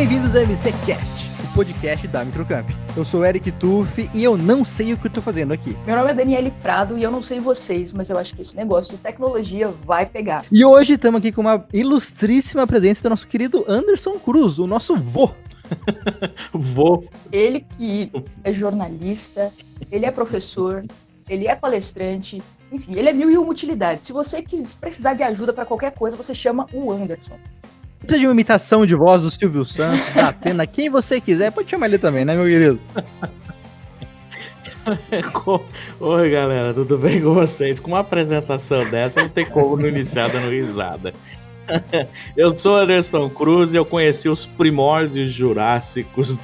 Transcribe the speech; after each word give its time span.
Bem-vindos 0.00 0.34
ao 0.34 0.46
MCCast, 0.46 1.26
o 1.44 1.54
podcast 1.54 2.08
da 2.08 2.24
Microcamp. 2.24 2.66
Eu 2.96 3.04
sou 3.04 3.22
Eric 3.22 3.52
Tuff 3.52 4.08
e 4.14 4.24
eu 4.24 4.34
não 4.34 4.64
sei 4.64 4.94
o 4.94 4.96
que 4.96 5.08
eu 5.08 5.10
tô 5.10 5.20
fazendo 5.20 5.52
aqui. 5.52 5.76
Meu 5.84 5.94
nome 5.94 6.10
é 6.10 6.14
Daniele 6.14 6.50
Prado 6.62 6.96
e 6.96 7.02
eu 7.02 7.10
não 7.10 7.22
sei 7.22 7.38
vocês, 7.38 7.92
mas 7.92 8.08
eu 8.08 8.16
acho 8.16 8.34
que 8.34 8.40
esse 8.40 8.56
negócio 8.56 8.96
de 8.96 8.98
tecnologia 9.02 9.68
vai 9.84 10.06
pegar. 10.06 10.42
E 10.50 10.64
hoje 10.64 10.94
estamos 10.94 11.18
aqui 11.18 11.30
com 11.30 11.42
uma 11.42 11.66
ilustríssima 11.70 12.66
presença 12.66 13.02
do 13.02 13.10
nosso 13.10 13.28
querido 13.28 13.62
Anderson 13.68 14.18
Cruz, 14.18 14.58
o 14.58 14.66
nosso 14.66 14.96
vô. 14.96 15.32
vô. 16.50 17.04
Ele 17.30 17.66
que 17.76 18.10
é 18.42 18.54
jornalista, 18.54 19.52
ele 19.92 20.06
é 20.06 20.10
professor, 20.10 20.82
ele 21.28 21.46
é 21.46 21.54
palestrante, 21.54 22.42
enfim, 22.72 22.94
ele 22.94 23.10
é 23.10 23.12
mil 23.12 23.30
e 23.30 23.36
uma 23.36 23.50
utilidades. 23.50 24.06
Se 24.06 24.14
você 24.14 24.40
quiser 24.40 24.76
precisar 24.80 25.12
de 25.12 25.22
ajuda 25.22 25.52
para 25.52 25.66
qualquer 25.66 25.92
coisa, 25.92 26.16
você 26.16 26.34
chama 26.34 26.66
o 26.72 26.90
Anderson. 26.90 27.38
Precisa 28.00 28.18
de 28.18 28.26
uma 28.26 28.32
imitação 28.32 28.86
de 28.86 28.94
voz 28.94 29.22
do 29.22 29.30
Silvio 29.30 29.64
Santos, 29.64 30.12
da 30.14 30.28
Atena, 30.28 30.66
quem 30.66 30.88
você 30.88 31.20
quiser, 31.20 31.52
pode 31.52 31.70
chamar 31.70 31.86
ele 31.86 31.98
também, 31.98 32.24
né, 32.24 32.34
meu 32.34 32.44
querido? 32.44 32.80
Oi, 36.00 36.30
galera, 36.30 36.72
tudo 36.72 36.96
bem 36.96 37.20
com 37.20 37.34
vocês? 37.34 37.78
Com 37.78 37.88
uma 37.88 38.00
apresentação 38.00 38.88
dessa, 38.90 39.20
não 39.20 39.28
tem 39.28 39.44
como 39.44 39.76
não 39.76 39.86
iniciar 39.86 40.28
dando 40.28 40.50
risada. 40.50 41.12
Eu 42.36 42.50
sou 42.56 42.76
Anderson 42.76 43.28
Cruz 43.28 43.72
e 43.72 43.76
eu 43.76 43.84
conheci 43.84 44.28
os 44.28 44.44
primórdios 44.44 45.30
jurássicos 45.30 46.38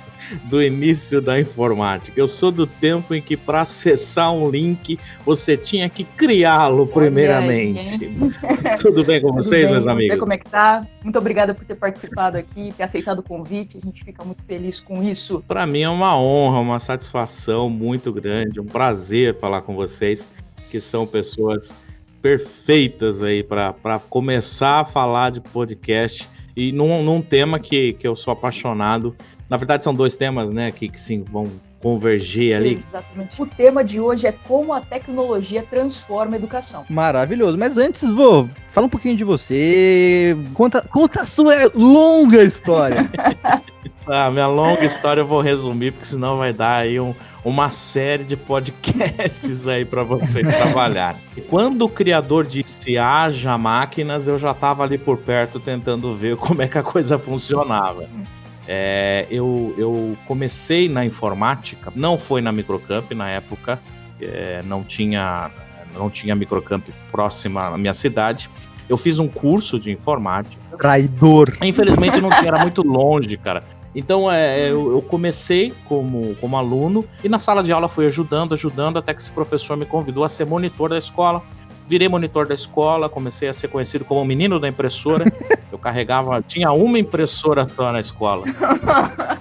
do 0.44 0.62
início 0.62 1.20
da 1.20 1.38
informática. 1.40 2.18
Eu 2.18 2.28
sou 2.28 2.50
do 2.50 2.66
tempo 2.66 3.14
em 3.14 3.22
que 3.22 3.36
para 3.36 3.62
acessar 3.62 4.32
um 4.32 4.48
link 4.48 4.98
você 5.24 5.56
tinha 5.56 5.88
que 5.88 6.04
criá-lo 6.04 6.86
primeiramente. 6.86 8.04
Aí, 8.04 8.76
Tudo 8.80 9.04
bem 9.04 9.20
com 9.20 9.32
vocês, 9.32 9.64
bem, 9.64 9.72
meus 9.72 9.86
amigos? 9.86 10.14
Você 10.14 10.18
como 10.18 10.32
é 10.32 10.38
que 10.38 10.48
tá? 10.48 10.86
Muito 11.02 11.18
obrigada 11.18 11.54
por 11.54 11.64
ter 11.64 11.74
participado 11.74 12.36
aqui, 12.36 12.72
ter 12.76 12.82
aceitado 12.82 13.20
o 13.20 13.22
convite. 13.22 13.78
A 13.78 13.80
gente 13.80 14.04
fica 14.04 14.24
muito 14.24 14.42
feliz 14.44 14.80
com 14.80 15.02
isso. 15.02 15.42
Para 15.46 15.66
mim 15.66 15.82
é 15.82 15.88
uma 15.88 16.18
honra, 16.18 16.60
uma 16.60 16.78
satisfação 16.78 17.68
muito 17.68 18.12
grande, 18.12 18.60
um 18.60 18.66
prazer 18.66 19.38
falar 19.38 19.62
com 19.62 19.74
vocês, 19.74 20.28
que 20.70 20.80
são 20.80 21.06
pessoas 21.06 21.76
perfeitas 22.20 23.22
aí 23.22 23.42
para 23.42 24.00
começar 24.08 24.80
a 24.80 24.84
falar 24.84 25.30
de 25.30 25.40
podcast 25.40 26.28
e 26.56 26.72
num, 26.72 27.02
num 27.02 27.20
tema 27.20 27.60
que, 27.60 27.92
que 27.92 28.08
eu 28.08 28.16
sou 28.16 28.32
apaixonado. 28.32 29.14
Na 29.48 29.56
verdade, 29.56 29.84
são 29.84 29.94
dois 29.94 30.16
temas, 30.16 30.50
né, 30.50 30.72
que, 30.72 30.88
que 30.88 31.00
sim, 31.00 31.22
vão 31.22 31.50
converger 31.80 32.56
ali. 32.56 32.72
Exatamente. 32.74 33.40
O 33.40 33.46
tema 33.46 33.84
de 33.84 34.00
hoje 34.00 34.26
é 34.26 34.32
como 34.32 34.72
a 34.72 34.80
tecnologia 34.80 35.62
transforma 35.62 36.34
a 36.34 36.36
educação. 36.36 36.84
Maravilhoso. 36.88 37.56
Mas 37.56 37.78
antes, 37.78 38.10
vou 38.10 38.50
fala 38.68 38.88
um 38.88 38.90
pouquinho 38.90 39.16
de 39.16 39.22
você. 39.22 40.36
Conta, 40.52 40.82
conta 40.82 41.22
a 41.22 41.26
sua 41.26 41.70
longa 41.74 42.42
história. 42.42 43.08
a 44.06 44.28
minha 44.32 44.48
longa 44.48 44.84
história 44.84 45.20
eu 45.20 45.26
vou 45.26 45.40
resumir, 45.40 45.92
porque 45.92 46.06
senão 46.06 46.38
vai 46.38 46.52
dar 46.52 46.78
aí 46.78 46.98
um, 46.98 47.14
uma 47.44 47.70
série 47.70 48.24
de 48.24 48.36
podcasts 48.36 49.68
aí 49.68 49.84
para 49.84 50.02
vocês 50.02 50.44
trabalharem. 50.46 51.20
E 51.36 51.40
quando 51.40 51.82
o 51.82 51.88
criador 51.88 52.44
disse 52.44 52.98
haja 52.98 53.56
máquinas, 53.56 54.26
eu 54.26 54.38
já 54.38 54.50
estava 54.50 54.82
ali 54.82 54.98
por 54.98 55.18
perto 55.18 55.60
tentando 55.60 56.14
ver 56.16 56.36
como 56.36 56.62
é 56.62 56.68
que 56.68 56.78
a 56.78 56.82
coisa 56.82 57.16
funcionava. 57.16 58.08
É, 58.68 59.26
eu, 59.30 59.74
eu 59.78 60.16
comecei 60.26 60.88
na 60.88 61.04
informática, 61.04 61.92
não 61.94 62.18
foi 62.18 62.40
na 62.40 62.50
Microcamp 62.50 63.12
na 63.12 63.28
época, 63.28 63.80
é, 64.20 64.62
não 64.64 64.82
tinha 64.82 65.50
não 65.96 66.10
tinha 66.10 66.34
Microcamp 66.34 66.86
próxima 67.10 67.68
à 67.68 67.78
minha 67.78 67.94
cidade. 67.94 68.50
Eu 68.88 68.96
fiz 68.96 69.18
um 69.18 69.26
curso 69.26 69.80
de 69.80 69.90
informática. 69.90 70.60
Traidor. 70.76 71.56
Infelizmente 71.62 72.20
não 72.20 72.30
tinha, 72.30 72.48
era 72.48 72.58
muito 72.58 72.82
longe, 72.86 73.36
cara. 73.36 73.64
Então 73.94 74.30
é, 74.30 74.60
é, 74.60 74.70
eu, 74.70 74.92
eu, 74.92 75.02
comecei 75.02 75.72
como, 75.86 76.36
como 76.36 76.54
aluno 76.56 77.02
e 77.24 77.30
na 77.30 77.38
sala 77.38 77.62
de 77.62 77.72
aula 77.72 77.88
fui 77.88 78.06
ajudando, 78.06 78.52
ajudando, 78.52 78.98
até 78.98 79.14
que 79.14 79.22
esse 79.22 79.30
professor 79.30 79.74
me 79.74 79.86
convidou 79.86 80.22
a 80.22 80.28
ser 80.28 80.44
monitor 80.44 80.90
da 80.90 80.98
escola. 80.98 81.42
Virei 81.86 82.08
monitor 82.08 82.46
da 82.46 82.54
escola, 82.54 83.08
comecei 83.08 83.48
a 83.48 83.52
ser 83.52 83.68
conhecido 83.68 84.04
como 84.04 84.20
o 84.20 84.24
menino 84.24 84.58
da 84.58 84.68
impressora. 84.68 85.24
Eu 85.70 85.78
carregava, 85.78 86.42
tinha 86.42 86.70
uma 86.72 86.98
impressora 86.98 87.64
só 87.64 87.92
na 87.92 88.00
escola. 88.00 88.44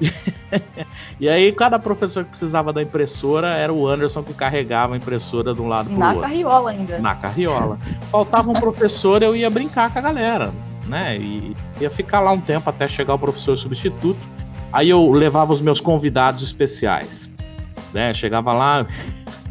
e 1.20 1.30
aí, 1.30 1.52
cada 1.52 1.80
professor 1.80 2.24
que 2.24 2.32
precisava 2.32 2.74
da 2.74 2.82
impressora 2.82 3.48
era 3.50 3.72
o 3.72 3.88
Anderson 3.88 4.24
que 4.24 4.34
carregava 4.34 4.94
a 4.94 4.98
impressora 4.98 5.54
de 5.54 5.62
um 5.62 5.68
lado 5.68 5.90
pro 5.90 5.98
na 5.98 6.08
outro. 6.08 6.22
Na 6.22 6.28
carriola 6.28 6.72
ainda. 6.72 7.00
Na 7.00 7.16
carriola. 7.16 7.80
Faltava 8.12 8.52
um 8.52 8.60
professor, 8.60 9.24
eu 9.24 9.36
ia 9.36 9.50
brincar 9.50 9.92
com 9.92 10.00
a 10.00 10.02
galera, 10.02 10.52
né? 10.88 11.18
E 11.18 11.56
ia 11.80 11.90
ficar 11.90 12.20
lá 12.20 12.32
um 12.32 12.42
tempo 12.42 12.70
até 12.70 12.88
chegar 12.88 13.14
o 13.14 13.20
professor 13.20 13.58
substituto. 13.58 14.20
Aí 14.72 14.90
eu 14.90 15.12
levava 15.12 15.54
os 15.54 15.62
meus 15.62 15.80
convidados 15.80 16.44
especiais. 16.44 17.30
Né? 17.94 18.14
Chegava 18.14 18.54
lá. 18.54 18.86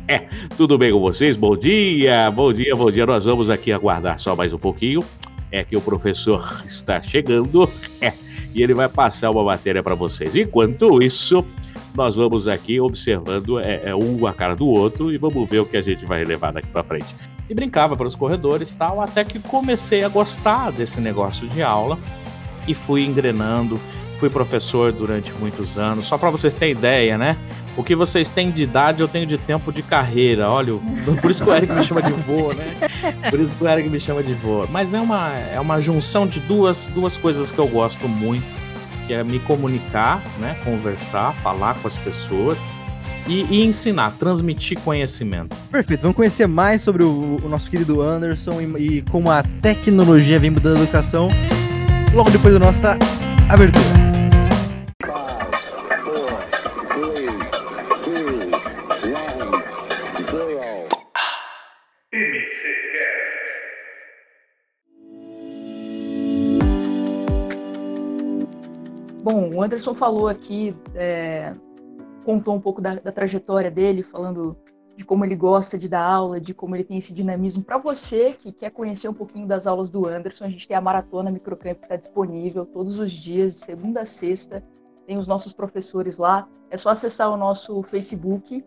Tudo 0.56 0.76
bem 0.76 0.92
com 0.92 1.00
vocês? 1.00 1.36
Bom 1.36 1.56
dia, 1.56 2.30
bom 2.30 2.52
dia, 2.52 2.74
bom 2.74 2.90
dia. 2.90 3.06
Nós 3.06 3.24
vamos 3.24 3.50
aqui 3.50 3.72
aguardar 3.72 4.18
só 4.18 4.36
mais 4.36 4.52
um 4.52 4.58
pouquinho. 4.58 5.00
É 5.50 5.64
que 5.64 5.76
o 5.76 5.80
professor 5.80 6.44
está 6.64 7.00
chegando. 7.00 7.68
É, 8.00 8.12
e 8.54 8.62
ele 8.62 8.74
vai 8.74 8.88
passar 8.88 9.30
uma 9.30 9.42
matéria 9.42 9.82
para 9.82 9.94
vocês. 9.94 10.34
Enquanto 10.36 11.02
isso, 11.02 11.44
nós 11.94 12.16
vamos 12.16 12.48
aqui 12.48 12.80
observando 12.80 13.58
é, 13.58 13.82
é, 13.84 13.94
um 13.94 14.26
a 14.26 14.32
cara 14.32 14.54
do 14.54 14.66
outro 14.66 15.12
e 15.12 15.18
vamos 15.18 15.48
ver 15.48 15.60
o 15.60 15.66
que 15.66 15.76
a 15.76 15.82
gente 15.82 16.04
vai 16.04 16.24
levar 16.24 16.52
daqui 16.52 16.68
para 16.68 16.82
frente. 16.82 17.14
E 17.48 17.54
brincava 17.54 17.96
pelos 17.96 18.14
corredores 18.14 18.74
tal, 18.74 19.00
até 19.00 19.24
que 19.24 19.38
comecei 19.38 20.02
a 20.02 20.08
gostar 20.08 20.72
desse 20.72 21.00
negócio 21.00 21.46
de 21.48 21.62
aula 21.62 21.98
e 22.66 22.74
fui 22.74 23.04
engrenando 23.04 23.78
fui 24.24 24.30
professor 24.30 24.90
durante 24.92 25.32
muitos 25.34 25.76
anos. 25.76 26.06
Só 26.06 26.16
para 26.16 26.30
vocês 26.30 26.54
terem 26.54 26.72
ideia, 26.72 27.18
né? 27.18 27.36
O 27.76 27.82
que 27.82 27.96
vocês 27.96 28.30
têm 28.30 28.50
de 28.50 28.62
idade, 28.62 29.00
eu 29.00 29.08
tenho 29.08 29.26
de 29.26 29.36
tempo 29.36 29.72
de 29.72 29.82
carreira. 29.82 30.48
Olha, 30.48 30.74
por 31.20 31.30
isso 31.30 31.42
que 31.42 31.50
o 31.50 31.54
Eric 31.54 31.72
me 31.72 31.82
chama 31.82 32.02
de 32.02 32.12
vô, 32.12 32.52
né? 32.52 32.74
Por 33.28 33.40
isso 33.40 33.54
que 33.56 33.64
o 33.64 33.68
Eric 33.68 33.88
me 33.88 33.98
chama 33.98 34.22
de 34.22 34.32
vô. 34.32 34.66
Mas 34.70 34.94
é 34.94 35.00
uma, 35.00 35.32
é 35.32 35.58
uma 35.58 35.80
junção 35.80 36.26
de 36.26 36.38
duas, 36.40 36.88
duas 36.94 37.18
coisas 37.18 37.50
que 37.50 37.58
eu 37.58 37.66
gosto 37.66 38.08
muito, 38.08 38.46
que 39.06 39.12
é 39.12 39.24
me 39.24 39.40
comunicar, 39.40 40.22
né? 40.38 40.56
Conversar, 40.62 41.34
falar 41.42 41.74
com 41.74 41.88
as 41.88 41.96
pessoas. 41.96 42.60
E, 43.26 43.42
e, 43.50 43.64
ensinar, 43.64 44.12
transmitir 44.18 44.78
conhecimento. 44.80 45.56
Perfeito, 45.70 46.02
vamos 46.02 46.14
conhecer 46.14 46.46
mais 46.46 46.82
sobre 46.82 47.02
o, 47.02 47.38
o 47.42 47.48
nosso 47.48 47.70
querido 47.70 48.02
Anderson 48.02 48.60
e, 48.60 48.98
e, 48.98 49.02
como 49.02 49.30
a 49.30 49.42
tecnologia 49.62 50.38
vem 50.38 50.50
mudando 50.50 50.76
a 50.76 50.82
educação 50.82 51.30
logo 52.12 52.30
depois 52.30 52.52
da 52.52 52.60
nossa 52.60 52.98
abertura. 53.48 54.03
Anderson 69.64 69.94
falou 69.94 70.28
aqui, 70.28 70.76
é, 70.94 71.54
contou 72.24 72.54
um 72.54 72.60
pouco 72.60 72.80
da, 72.80 72.94
da, 72.96 73.12
trajetória 73.12 73.70
dele, 73.70 74.02
falando 74.02 74.56
de 74.96 75.04
como 75.04 75.24
ele 75.24 75.34
gosta 75.34 75.76
de 75.76 75.88
dar 75.88 76.04
aula, 76.04 76.40
de 76.40 76.54
como 76.54 76.76
ele 76.76 76.84
tem 76.84 76.98
esse 76.98 77.12
dinamismo. 77.12 77.64
Para 77.64 77.78
você 77.78 78.32
que 78.32 78.52
quer 78.52 78.70
conhecer 78.70 79.08
um 79.08 79.14
pouquinho 79.14 79.46
das 79.46 79.66
aulas 79.66 79.90
do 79.90 80.06
Anderson, 80.06 80.44
a 80.44 80.48
gente 80.48 80.68
tem 80.68 80.76
a 80.76 80.80
Maratona 80.80 81.30
Microcamp 81.30 81.78
que 81.78 81.84
está 81.84 81.96
disponível 81.96 82.64
todos 82.64 82.98
os 82.98 83.10
dias, 83.10 83.54
de 83.54 83.60
segunda 83.60 84.02
a 84.02 84.06
sexta. 84.06 84.62
Tem 85.06 85.18
os 85.18 85.26
nossos 85.26 85.52
professores 85.52 86.16
lá. 86.16 86.48
É 86.70 86.76
só 86.76 86.90
acessar 86.90 87.30
o 87.30 87.36
nosso 87.36 87.82
Facebook. 87.82 88.64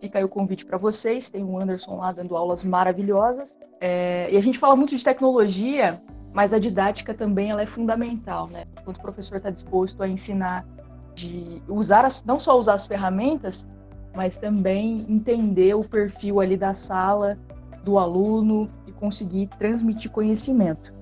Fica 0.00 0.18
aí 0.18 0.24
o 0.24 0.28
convite 0.28 0.64
para 0.64 0.78
vocês. 0.78 1.30
Tem 1.30 1.44
o 1.44 1.60
Anderson 1.60 1.96
lá 1.96 2.10
dando 2.12 2.36
aulas 2.36 2.64
maravilhosas. 2.64 3.56
É, 3.80 4.28
e 4.32 4.36
a 4.36 4.40
gente 4.40 4.58
fala 4.58 4.74
muito 4.74 4.96
de 4.96 5.04
tecnologia, 5.04 6.02
mas 6.36 6.52
a 6.52 6.58
didática 6.58 7.14
também 7.14 7.50
ela 7.50 7.62
é 7.62 7.66
fundamental, 7.66 8.46
né? 8.48 8.64
Quando 8.84 8.98
o 8.98 9.00
professor 9.00 9.38
está 9.38 9.48
disposto 9.48 10.02
a 10.02 10.06
ensinar 10.06 10.66
de 11.14 11.62
usar 11.66 12.04
as, 12.04 12.22
não 12.24 12.38
só 12.38 12.58
usar 12.58 12.74
as 12.74 12.86
ferramentas, 12.86 13.66
mas 14.14 14.36
também 14.36 15.06
entender 15.08 15.72
o 15.74 15.82
perfil 15.82 16.38
ali 16.38 16.54
da 16.54 16.74
sala 16.74 17.38
do 17.82 17.98
aluno 17.98 18.68
e 18.86 18.92
conseguir 18.92 19.46
transmitir 19.58 20.10
conhecimento. 20.10 20.92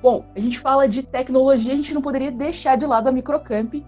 Bom, 0.00 0.24
a 0.36 0.38
gente 0.38 0.60
fala 0.60 0.88
de 0.88 1.02
tecnologia, 1.02 1.72
a 1.72 1.76
gente 1.76 1.92
não 1.92 2.00
poderia 2.00 2.30
deixar 2.30 2.76
de 2.76 2.86
lado 2.86 3.08
a 3.08 3.12
Microcamp, 3.12 3.82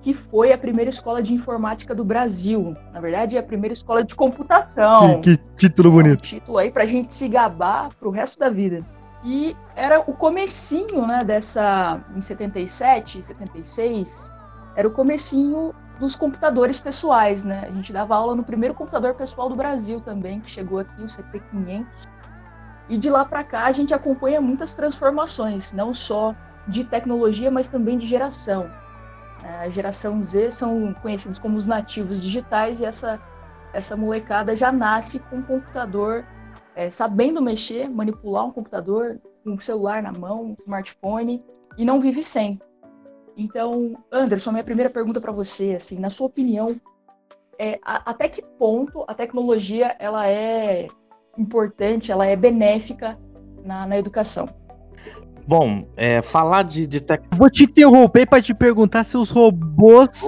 que 0.00 0.12
foi 0.12 0.52
a 0.52 0.58
primeira 0.58 0.90
escola 0.90 1.22
de 1.22 1.32
informática 1.32 1.94
do 1.94 2.02
Brasil. 2.02 2.74
Na 2.92 2.98
verdade, 2.98 3.36
é 3.36 3.38
a 3.38 3.44
primeira 3.44 3.74
escola 3.74 4.02
de 4.02 4.16
computação. 4.16 5.20
Que, 5.20 5.36
que 5.36 5.68
título 5.68 5.92
bonito. 5.92 6.18
Um 6.18 6.22
título 6.22 6.58
aí 6.58 6.68
para 6.68 6.82
a 6.82 6.86
gente 6.86 7.14
se 7.14 7.28
gabar 7.28 7.94
para 7.94 8.08
o 8.08 8.10
resto 8.10 8.40
da 8.40 8.50
vida. 8.50 8.84
E 9.24 9.56
era 9.76 10.00
o 10.00 10.12
comecinho, 10.12 11.06
né, 11.06 11.22
dessa 11.22 12.00
em 12.14 12.20
77, 12.20 13.22
76, 13.22 14.30
era 14.74 14.88
o 14.88 14.90
comecinho 14.90 15.72
dos 16.00 16.16
computadores 16.16 16.80
pessoais, 16.80 17.44
né? 17.44 17.64
A 17.68 17.70
gente 17.70 17.92
dava 17.92 18.16
aula 18.16 18.34
no 18.34 18.42
primeiro 18.42 18.74
computador 18.74 19.14
pessoal 19.14 19.48
do 19.48 19.54
Brasil 19.54 20.00
também, 20.00 20.40
que 20.40 20.50
chegou 20.50 20.80
aqui, 20.80 21.00
o 21.00 21.06
CP500. 21.06 22.08
E 22.88 22.98
de 22.98 23.08
lá 23.08 23.24
para 23.24 23.44
cá 23.44 23.66
a 23.66 23.72
gente 23.72 23.94
acompanha 23.94 24.40
muitas 24.40 24.74
transformações, 24.74 25.72
não 25.72 25.94
só 25.94 26.34
de 26.66 26.84
tecnologia, 26.84 27.50
mas 27.50 27.68
também 27.68 27.96
de 27.96 28.06
geração. 28.06 28.70
A 29.44 29.68
geração 29.68 30.20
Z 30.20 30.50
são 30.50 30.94
conhecidos 30.94 31.38
como 31.38 31.56
os 31.56 31.66
nativos 31.66 32.20
digitais 32.22 32.80
e 32.80 32.84
essa, 32.84 33.18
essa 33.72 33.96
molecada 33.96 34.54
já 34.54 34.70
nasce 34.72 35.18
com 35.18 35.42
computador, 35.42 36.24
é, 36.74 36.90
sabendo 36.90 37.42
mexer, 37.42 37.88
manipular 37.88 38.46
um 38.46 38.50
computador, 38.50 39.20
um 39.44 39.58
celular 39.58 40.02
na 40.02 40.12
mão, 40.12 40.44
um 40.44 40.56
smartphone, 40.60 41.44
e 41.76 41.84
não 41.84 42.00
vive 42.00 42.22
sem. 42.22 42.60
Então, 43.36 43.94
Anderson, 44.10 44.52
minha 44.52 44.64
primeira 44.64 44.90
pergunta 44.90 45.20
para 45.20 45.32
você, 45.32 45.74
assim, 45.74 45.98
na 45.98 46.10
sua 46.10 46.26
opinião, 46.26 46.78
é, 47.58 47.78
a, 47.82 48.10
até 48.10 48.28
que 48.28 48.42
ponto 48.42 49.04
a 49.06 49.14
tecnologia 49.14 49.96
ela 49.98 50.28
é 50.28 50.86
importante, 51.36 52.12
ela 52.12 52.26
é 52.26 52.36
benéfica 52.36 53.18
na, 53.64 53.86
na 53.86 53.98
educação? 53.98 54.46
Bom, 55.46 55.86
é, 55.96 56.22
falar 56.22 56.62
de, 56.62 56.86
de 56.86 57.00
tec... 57.00 57.22
Vou 57.32 57.50
te 57.50 57.64
interromper 57.64 58.26
para 58.26 58.40
te 58.40 58.54
perguntar 58.54 59.04
se 59.04 59.16
os 59.16 59.30
robôs 59.30 60.26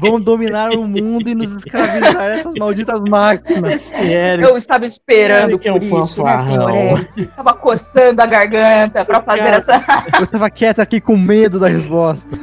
vão 0.00 0.20
dominar 0.20 0.70
o 0.70 0.86
mundo 0.86 1.28
e 1.28 1.34
nos 1.34 1.56
escravizar 1.56 2.22
essas 2.22 2.54
malditas 2.54 3.00
máquinas. 3.00 3.82
Sério? 3.92 4.46
Eu 4.46 4.56
estava 4.56 4.86
esperando 4.86 5.58
que 5.58 5.68
é 5.68 5.72
um 5.72 5.80
por 5.80 6.04
isso, 6.04 6.22
né, 6.22 6.38
senhor 6.38 6.70
Eric? 6.70 7.26
Tava 7.26 7.54
coçando 7.54 8.22
a 8.22 8.26
garganta 8.26 9.04
para 9.04 9.20
fazer 9.20 9.38
Cara, 9.38 9.56
essa... 9.56 9.84
Eu 10.20 10.26
tava 10.26 10.48
quieto 10.48 10.78
aqui 10.78 11.00
com 11.00 11.16
medo 11.16 11.58
da 11.58 11.68
resposta. 11.68 12.38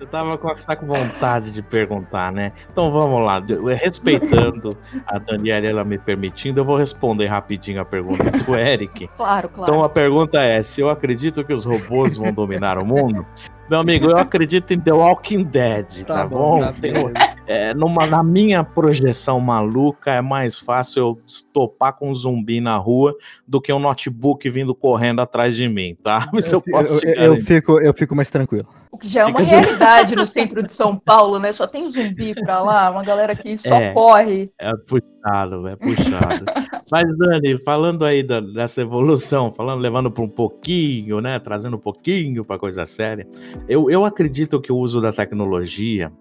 Eu 0.00 0.06
tava 0.06 0.38
com, 0.38 0.54
tá 0.54 0.76
com 0.76 0.86
vontade 0.86 1.50
de 1.50 1.62
perguntar, 1.62 2.30
né? 2.30 2.52
Então 2.70 2.92
vamos 2.92 3.24
lá, 3.24 3.42
respeitando 3.76 4.76
a 5.06 5.18
Daniela 5.18 5.66
ela 5.66 5.84
me 5.84 5.98
permitindo, 5.98 6.60
eu 6.60 6.64
vou 6.64 6.76
responder 6.76 7.26
rapidinho 7.26 7.80
a 7.80 7.84
pergunta 7.84 8.30
do 8.30 8.54
Eric. 8.54 9.08
Claro, 9.16 9.48
claro. 9.48 9.70
Então 9.70 9.82
a 9.82 9.88
pergunta 9.88 10.38
é, 10.38 10.62
se 10.62 10.80
eu 10.80 10.88
acredito 10.88 11.15
acredito 11.16 11.42
que 11.44 11.52
os 11.54 11.64
robôs 11.64 12.16
vão 12.16 12.32
dominar 12.32 12.78
o 12.78 12.84
mundo? 12.84 13.26
Meu 13.68 13.80
amigo, 13.80 14.08
eu 14.08 14.16
acredito 14.16 14.72
em 14.72 14.78
The 14.78 14.92
Walking 14.92 15.42
Dead, 15.42 16.04
tá, 16.04 16.14
tá 16.14 16.26
bom? 16.26 16.60
bom? 16.60 16.72
Tenho, 16.80 17.12
é, 17.46 17.74
numa, 17.74 18.06
na 18.06 18.22
minha 18.22 18.62
projeção 18.62 19.40
maluca, 19.40 20.12
é 20.12 20.20
mais 20.20 20.58
fácil 20.58 21.00
eu 21.00 21.20
estopar 21.26 21.92
com 21.94 22.10
um 22.10 22.14
zumbi 22.14 22.60
na 22.60 22.76
rua 22.76 23.14
do 23.46 23.60
que 23.60 23.72
um 23.72 23.78
notebook 23.78 24.48
vindo 24.50 24.74
correndo 24.74 25.20
atrás 25.20 25.56
de 25.56 25.68
mim, 25.68 25.96
tá? 26.00 26.30
Isso 26.34 26.54
eu, 26.54 26.62
eu 26.64 26.72
posso 26.72 27.06
eu, 27.06 27.34
eu, 27.34 27.40
fico, 27.40 27.80
eu 27.80 27.92
fico 27.92 28.14
mais 28.14 28.30
tranquilo. 28.30 28.68
O 28.96 28.98
que 28.98 29.08
já 29.08 29.20
é 29.20 29.24
uma 29.26 29.44
Fica 29.44 29.60
realidade 29.60 30.06
assim. 30.06 30.16
no 30.16 30.26
centro 30.26 30.62
de 30.62 30.72
São 30.72 30.96
Paulo, 30.96 31.38
né? 31.38 31.52
Só 31.52 31.66
tem 31.66 31.90
zumbi 31.90 32.34
pra 32.34 32.62
lá, 32.62 32.90
uma 32.90 33.02
galera 33.02 33.36
que 33.36 33.54
só 33.58 33.76
é, 33.76 33.92
corre. 33.92 34.50
É 34.58 34.72
puxado, 34.74 35.68
é 35.68 35.76
puxado. 35.76 36.46
Mas, 36.90 37.04
Dani, 37.18 37.58
falando 37.62 38.06
aí 38.06 38.22
da, 38.22 38.40
dessa 38.40 38.80
evolução, 38.80 39.52
falando, 39.52 39.80
levando 39.80 40.10
para 40.10 40.24
um 40.24 40.28
pouquinho, 40.28 41.20
né? 41.20 41.38
Trazendo 41.38 41.76
um 41.76 41.80
pouquinho 41.80 42.42
para 42.42 42.58
coisa 42.58 42.86
séria, 42.86 43.26
eu, 43.68 43.90
eu 43.90 44.04
acredito 44.04 44.60
que 44.60 44.72
o 44.72 44.76
uso 44.76 45.00
da 45.00 45.12
tecnologia 45.12 46.12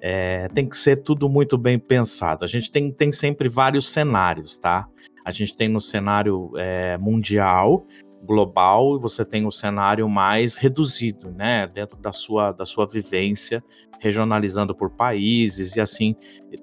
é, 0.00 0.48
tem 0.48 0.68
que 0.68 0.76
ser 0.76 0.96
tudo 0.96 1.28
muito 1.28 1.56
bem 1.56 1.78
pensado. 1.78 2.44
A 2.44 2.48
gente 2.48 2.70
tem, 2.70 2.92
tem 2.92 3.10
sempre 3.10 3.48
vários 3.48 3.88
cenários, 3.88 4.56
tá? 4.56 4.86
A 5.24 5.30
gente 5.30 5.56
tem 5.56 5.68
no 5.68 5.80
cenário 5.80 6.52
é, 6.56 6.98
mundial, 6.98 7.86
global, 8.22 8.98
você 8.98 9.24
tem 9.24 9.46
o 9.46 9.50
cenário 9.50 10.08
mais 10.08 10.56
reduzido, 10.56 11.30
né? 11.30 11.66
Dentro 11.66 11.96
da 11.96 12.12
sua, 12.12 12.52
da 12.52 12.64
sua 12.64 12.86
vivência, 12.86 13.64
regionalizando 14.00 14.74
por 14.74 14.90
países 14.90 15.76
e 15.76 15.80
assim, 15.80 16.14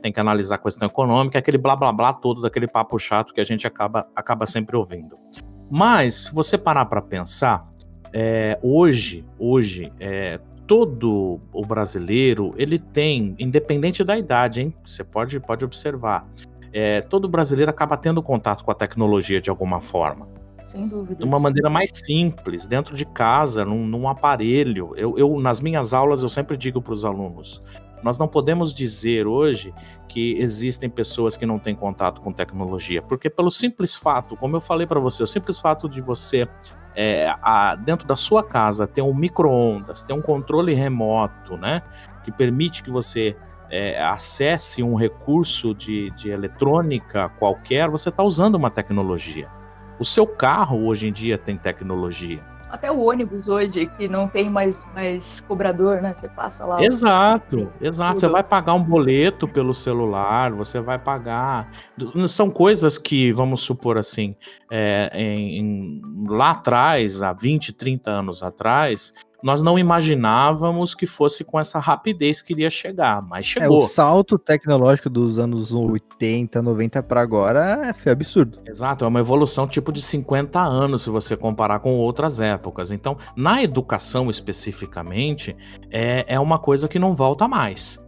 tem 0.02 0.12
que 0.12 0.20
analisar 0.20 0.56
a 0.56 0.60
questão 0.60 0.88
econômica, 0.88 1.40
aquele 1.40 1.58
blá 1.58 1.76
blá 1.76 1.92
blá 1.92 2.14
todo 2.14 2.42
daquele 2.42 2.68
papo 2.68 3.00
chato 3.00 3.34
que 3.34 3.42
a 3.42 3.44
gente 3.44 3.66
acaba, 3.66 4.08
acaba 4.16 4.46
sempre 4.46 4.76
ouvindo. 4.76 5.16
Mas, 5.70 6.26
se 6.26 6.34
você 6.34 6.58
parar 6.58 6.86
para 6.86 7.02
pensar, 7.02 7.64
é, 8.14 8.58
hoje, 8.62 9.26
hoje, 9.40 9.92
é, 10.00 10.40
todo 10.68 11.40
o 11.52 11.66
brasileiro, 11.66 12.54
ele 12.58 12.80
tem, 12.80 13.36
independente 13.38 14.04
da 14.04 14.18
idade, 14.18 14.62
hein? 14.62 14.74
Você 14.86 15.04
pode, 15.04 15.40
pode 15.40 15.66
observar. 15.66 16.28
É, 16.74 17.02
todo 17.02 17.28
brasileiro 17.28 17.70
acaba 17.70 17.98
tendo 17.98 18.24
contato 18.24 18.64
com 18.64 18.72
a 18.72 18.76
tecnologia 18.76 19.42
de 19.42 19.50
alguma 19.50 19.82
forma. 19.82 20.28
Sem 20.64 20.88
dúvida. 20.88 21.16
De 21.16 21.26
uma 21.26 21.40
maneira 21.40 21.70
mais 21.70 21.92
simples, 21.94 22.68
dentro 22.68 22.96
de 22.96 23.06
casa, 23.06 23.66
num, 23.66 23.86
num 23.86 24.08
aparelho. 24.08 24.94
Eu, 24.96 25.18
eu, 25.18 25.40
nas 25.40 25.60
minhas 25.60 25.94
aulas, 25.94 26.22
eu 26.22 26.30
sempre 26.30 26.56
digo 26.56 26.82
para 26.82 26.94
os 26.94 27.04
alunos: 27.04 27.62
nós 28.04 28.18
não 28.18 28.28
podemos 28.28 28.74
dizer 28.74 29.28
hoje 29.28 29.74
que 30.08 30.34
existem 30.40 30.90
pessoas 30.90 31.38
que 31.38 31.46
não 31.46 31.60
têm 31.60 31.76
contato 31.76 32.22
com 32.22 32.32
tecnologia, 32.32 33.02
porque 33.02 33.30
pelo 33.30 33.50
simples 33.50 33.96
fato, 33.96 34.36
como 34.36 34.56
eu 34.56 34.62
falei 34.62 34.86
para 34.86 35.00
você, 35.00 35.24
o 35.24 35.28
simples 35.28 35.60
fato 35.60 35.88
de 35.88 36.02
você 36.02 36.48
é, 36.96 37.34
a, 37.42 37.76
dentro 37.76 38.08
da 38.08 38.16
sua 38.16 38.44
casa 38.44 38.88
ter 38.88 39.02
um 39.02 39.14
micro-ondas, 39.14 40.04
ter 40.04 40.14
um 40.14 40.22
controle 40.22 40.74
remoto, 40.74 41.58
né? 41.58 41.82
Que 42.24 42.32
permite 42.32 42.84
que 42.84 42.92
você 42.92 43.36
é, 43.70 44.04
acesse 44.04 44.84
um 44.84 44.96
recurso 44.96 45.74
de, 45.74 46.12
de 46.12 46.30
eletrônica 46.30 47.30
qualquer, 47.40 47.90
você 47.90 48.10
está 48.10 48.24
usando 48.24 48.56
uma 48.56 48.70
tecnologia. 48.70 49.48
O 49.98 50.04
seu 50.04 50.28
carro 50.28 50.86
hoje 50.86 51.08
em 51.08 51.12
dia 51.12 51.38
tem 51.38 51.58
tecnologia. 51.58 52.44
Até 52.72 52.90
o 52.90 53.00
ônibus 53.02 53.50
hoje, 53.50 53.86
que 53.98 54.08
não 54.08 54.28
tem 54.28 54.50
mais, 54.50 54.86
mais 54.94 55.42
cobrador, 55.42 56.02
né? 56.02 56.14
Você 56.14 56.30
passa 56.30 56.66
lá. 56.66 56.82
Exato, 56.82 57.72
exato. 57.82 58.14
Tudo. 58.14 58.20
Você 58.22 58.28
vai 58.28 58.44
pagar 58.44 58.74
um 58.74 58.84
boleto 58.84 59.46
pelo 59.48 59.74
celular, 59.74 60.54
você 60.54 60.80
vai 60.80 60.98
pagar. 60.98 61.70
São 62.30 62.50
coisas 62.50 62.98
que, 62.98 63.34
vamos 63.34 63.62
supor 63.62 63.98
assim, 63.98 64.36
é, 64.72 65.12
em, 65.14 65.60
em, 65.60 66.02
lá 66.28 66.52
atrás, 66.52 67.22
há 67.22 67.34
20, 67.34 67.74
30 67.74 68.10
anos 68.10 68.42
atrás, 68.42 69.14
nós 69.44 69.62
não 69.62 69.78
imaginávamos 69.78 70.94
que 70.94 71.06
fosse 71.06 71.44
com 71.44 71.60
essa 71.60 71.80
rapidez 71.80 72.42
que 72.42 72.54
iria 72.54 72.70
chegar, 72.70 73.22
mas 73.22 73.46
chegou. 73.46 73.82
É, 73.82 73.84
o 73.84 73.88
salto 73.88 74.38
tecnológico 74.38 75.10
dos 75.10 75.40
anos 75.40 75.74
80, 75.74 76.62
90 76.62 77.04
para 77.04 77.22
agora 77.22 77.94
foi 77.98 78.12
absurdo. 78.12 78.60
Exato, 78.66 79.06
é 79.06 79.08
uma 79.08 79.20
evolução 79.20 79.68
tipo 79.68 79.92
de 79.92 80.02
50 80.02 80.60
anos 80.60 81.04
se 81.04 81.10
você 81.10 81.36
comparar 81.36 81.80
com 81.80 81.98
outras 81.98 82.40
épocas. 82.40 82.92
Então, 82.92 83.18
na 83.36 83.64
educação 83.64 84.30
especificamente, 84.30 85.56
é, 85.90 86.26
é 86.28 86.40
uma 86.40 86.60
coisa 86.60 86.88
que 86.88 87.00
não 87.00 87.16
volta 87.16 87.48
mais. 87.48 88.00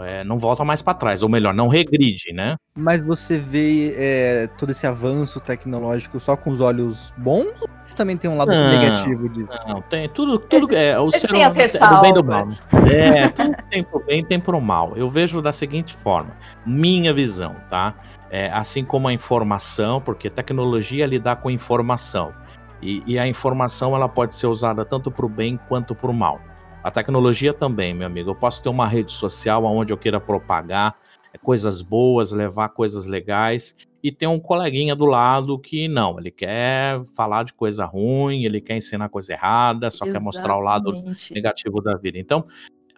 É, 0.00 0.24
não 0.24 0.38
volta 0.38 0.64
mais 0.64 0.82
para 0.82 0.94
trás, 0.94 1.22
ou 1.22 1.28
melhor, 1.28 1.54
não 1.54 1.68
regride, 1.68 2.32
né? 2.32 2.56
Mas 2.76 3.00
você 3.00 3.38
vê 3.38 3.94
é, 3.96 4.46
todo 4.58 4.70
esse 4.70 4.86
avanço 4.86 5.38
tecnológico 5.38 6.18
só 6.18 6.36
com 6.36 6.50
os 6.50 6.60
olhos 6.60 7.14
bons 7.16 7.54
também 7.94 8.16
tem 8.16 8.30
um 8.30 8.36
lado 8.36 8.50
não, 8.50 8.68
negativo 8.70 9.28
disso. 9.28 9.48
Não, 9.66 9.80
tem 9.82 10.08
tudo, 10.08 10.38
tudo 10.38 10.76
é 10.76 10.98
o 10.98 11.10
ser 11.10 11.30
humano 11.30 11.54
é 11.58 11.88
do 11.88 12.00
bem 12.00 12.12
do 12.12 12.24
mal. 12.24 12.44
É, 12.92 13.28
tudo 13.28 13.56
tem 13.70 13.82
pro 13.82 14.04
bem, 14.04 14.24
tem 14.24 14.40
pro 14.40 14.60
mal. 14.60 14.92
Eu 14.96 15.08
vejo 15.08 15.40
da 15.40 15.52
seguinte 15.52 15.96
forma, 15.96 16.36
minha 16.66 17.12
visão, 17.14 17.54
tá? 17.68 17.94
É, 18.30 18.50
assim 18.52 18.84
como 18.84 19.08
a 19.08 19.12
informação, 19.12 20.00
porque 20.00 20.28
tecnologia 20.28 21.06
lidar 21.06 21.36
com 21.36 21.50
informação. 21.50 22.32
E, 22.82 23.02
e 23.06 23.18
a 23.18 23.26
informação 23.26 23.94
ela 23.94 24.08
pode 24.08 24.34
ser 24.34 24.46
usada 24.46 24.84
tanto 24.84 25.10
para 25.10 25.24
o 25.24 25.28
bem 25.28 25.58
quanto 25.68 25.94
para 25.94 26.10
o 26.10 26.14
mal. 26.14 26.40
A 26.82 26.90
tecnologia 26.90 27.54
também, 27.54 27.94
meu 27.94 28.06
amigo. 28.06 28.30
Eu 28.30 28.34
posso 28.34 28.62
ter 28.62 28.68
uma 28.68 28.86
rede 28.86 29.10
social 29.10 29.64
onde 29.64 29.92
eu 29.92 29.96
queira 29.96 30.20
propagar 30.20 30.94
coisas 31.42 31.80
boas, 31.80 32.30
levar 32.30 32.68
coisas 32.70 33.06
legais, 33.06 33.74
e 34.04 34.12
tem 34.12 34.28
um 34.28 34.38
coleguinha 34.38 34.94
do 34.94 35.06
lado 35.06 35.58
que 35.58 35.88
não, 35.88 36.18
ele 36.20 36.30
quer 36.30 37.02
falar 37.16 37.42
de 37.42 37.54
coisa 37.54 37.86
ruim, 37.86 38.44
ele 38.44 38.60
quer 38.60 38.76
ensinar 38.76 39.08
coisa 39.08 39.32
errada, 39.32 39.90
só 39.90 40.04
Exatamente. 40.04 40.18
quer 40.18 40.22
mostrar 40.22 40.56
o 40.58 40.60
lado 40.60 41.02
negativo 41.30 41.80
da 41.80 41.96
vida. 41.96 42.18
Então, 42.18 42.44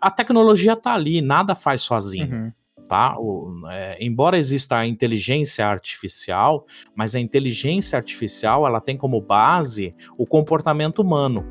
a 0.01 0.11
tecnologia 0.11 0.73
está 0.73 0.95
ali, 0.95 1.21
nada 1.21 1.55
faz 1.55 1.83
sozinho. 1.83 2.35
Uhum. 2.35 2.53
Tá? 2.89 3.17
O, 3.19 3.63
é, 3.71 3.97
embora 4.05 4.37
exista 4.37 4.79
a 4.79 4.87
inteligência 4.87 5.65
artificial, 5.65 6.67
mas 6.93 7.15
a 7.15 7.21
inteligência 7.21 7.97
artificial 7.97 8.67
ela 8.67 8.81
tem 8.81 8.97
como 8.97 9.21
base 9.21 9.95
o 10.19 10.27
comportamento 10.27 10.99
humano. 10.99 11.47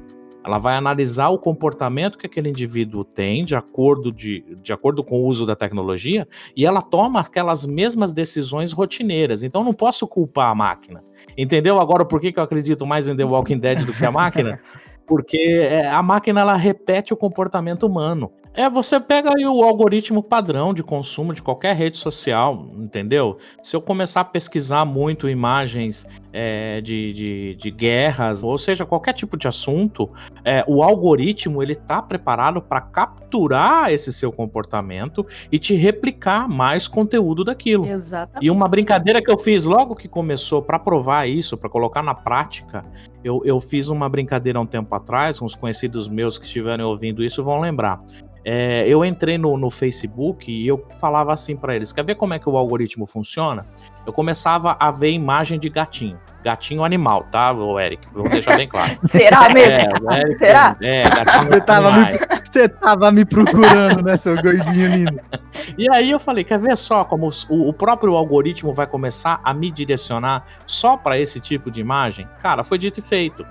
Ela 0.46 0.60
vai 0.60 0.76
analisar 0.76 1.30
o 1.30 1.40
comportamento 1.40 2.20
que 2.20 2.28
aquele 2.28 2.50
indivíduo 2.50 3.04
tem 3.04 3.44
de 3.44 3.56
acordo, 3.56 4.12
de, 4.12 4.46
de 4.62 4.72
acordo 4.72 5.04
com 5.04 5.20
o 5.20 5.26
uso 5.26 5.44
da 5.44 5.56
tecnologia 5.56 6.28
e 6.56 6.66
ela 6.66 6.84
toma 6.84 7.22
aquelas 7.22 7.66
mesmas 7.66 8.14
decisões 8.14 8.72
rotineiras. 8.72 9.42
Então 9.42 9.64
não 9.64 9.74
posso 9.74 10.08
culpar 10.08 10.52
a 10.52 10.56
máquina. 10.56 11.04
Entendeu 11.36 11.80
agora 11.80 12.06
por 12.06 12.22
que, 12.22 12.32
que 12.32 12.40
eu 12.40 12.44
acredito 12.44 12.86
mais 12.86 13.08
em 13.08 13.16
The 13.16 13.26
Walking 13.26 13.58
Dead 13.58 13.86
do 13.86 13.94
que 13.94 14.06
a 14.06 14.12
máquina? 14.12 14.60
Porque 15.08 15.38
é, 15.38 15.88
a 15.88 16.02
máquina 16.02 16.42
ela 16.42 16.56
repete 16.56 17.14
o 17.14 17.18
comportamento 17.18 17.86
humano. 17.86 18.32
É, 18.56 18.70
você 18.70 19.02
pega 19.02 19.32
aí 19.38 19.46
o 19.46 19.64
algoritmo 19.64 20.24
padrão 20.24 20.74
de 20.74 20.82
consumo 20.82 21.34
de 21.34 21.42
qualquer 21.42 21.76
rede 21.76 21.98
social, 21.98 22.70
entendeu? 22.78 23.38
Se 23.62 23.76
eu 23.76 23.82
começar 23.82 24.22
a 24.22 24.26
pesquisar 24.26 24.86
muito 24.86 25.28
imagens 25.28 26.08
é, 26.32 26.80
de, 26.80 27.12
de, 27.14 27.56
de, 27.56 27.72
guerras, 27.72 28.46
ou 28.46 28.58
seja, 28.58 28.86
qualquer 28.86 29.14
tipo 29.14 29.36
de 29.36 29.48
assunto, 29.48 30.10
é, 30.44 30.64
o 30.68 30.82
algoritmo 30.82 31.62
ele 31.62 31.76
tá 31.76 32.02
preparado 32.02 32.62
para 32.62 32.80
capturar 32.80 33.92
esse 33.92 34.14
seu 34.14 34.32
comportamento 34.32 35.26
e 35.52 35.60
te 35.60 35.76
replicar 35.76 36.48
mais 36.48 36.88
conteúdo 36.88 37.44
daquilo. 37.44 37.86
Exatamente. 37.86 38.46
E 38.46 38.50
uma 38.50 38.70
brincadeira 38.70 39.22
que 39.22 39.32
eu 39.32 39.38
fiz 39.38 39.66
logo 39.66 39.96
que 39.96 40.08
começou 40.08 40.62
para 40.62 40.80
provar 40.80 41.28
isso, 41.28 41.58
para 41.58 41.70
colocar 41.70 42.02
na 42.02 42.14
prática, 42.14 42.86
eu, 43.22 43.42
eu 43.44 43.60
fiz 43.60 43.90
uma 43.90 44.08
brincadeira 44.08 44.60
um 44.60 44.66
tempo 44.66 44.94
atrás, 44.96 45.42
uns 45.42 45.56
conhecidos 45.56 46.08
meus 46.08 46.38
que 46.38 46.46
estiverem 46.46 46.86
ouvindo 46.86 47.24
isso 47.24 47.44
vão 47.44 47.60
lembrar 47.60 48.02
é, 48.48 48.88
eu 48.88 49.04
entrei 49.04 49.40
no, 49.40 49.58
no, 49.58 49.72
Facebook 49.72 50.52
e 50.52 50.68
eu 50.68 50.86
falava 51.02 51.34
assim 51.34 51.56
para 51.56 51.76
eles: 51.76 51.92
quer 51.92 52.06
ver 52.06 52.14
como 52.14 52.36
é 52.36 52.38
que 52.38 52.48
o 52.48 52.56
algoritmo 52.56 53.08
funciona? 53.08 53.66
Eu 54.06 54.14
começava 54.14 54.78
a 54.80 54.92
ver 54.92 55.10
imagem 55.10 55.58
de 55.58 55.68
gatinho. 55.68 56.20
Gatinho 56.44 56.84
animal, 56.84 57.24
tá, 57.32 57.52
o 57.52 57.80
Eric? 57.80 58.08
Vou 58.14 58.30
deixar 58.30 58.56
bem 58.56 58.68
claro. 58.68 59.00
Será 59.06 59.50
mesmo? 59.50 60.12
É, 60.12 60.20
Eric, 60.20 60.36
Será? 60.36 60.78
É, 60.80 61.10
gatinho 61.10 61.52
você 61.52 61.62
tava, 61.62 61.92
me, 61.92 62.06
você 62.44 62.70
tava 62.70 63.12
me 63.12 63.26
procurando, 63.26 64.04
né, 64.04 64.16
seu 64.16 64.36
gordinho 64.40 64.88
lindo? 64.90 65.20
E 65.76 65.90
aí 65.90 66.12
eu 66.12 66.20
falei: 66.20 66.44
quer 66.44 66.60
ver 66.60 66.78
só 66.78 67.04
como 67.04 67.28
o, 67.50 67.70
o 67.70 67.74
próprio 67.74 68.16
algoritmo 68.16 68.72
vai 68.74 68.86
começar 68.86 69.42
a 69.44 69.56
me 69.56 69.72
direcionar 69.72 70.46
só 70.68 70.96
para 70.96 71.18
esse 71.18 71.40
tipo 71.40 71.72
de 71.72 71.82
imagem? 71.82 72.28
Cara, 72.40 72.64
foi 72.64 72.78
dito 72.78 73.00
e 73.00 73.02
feito. 73.02 73.44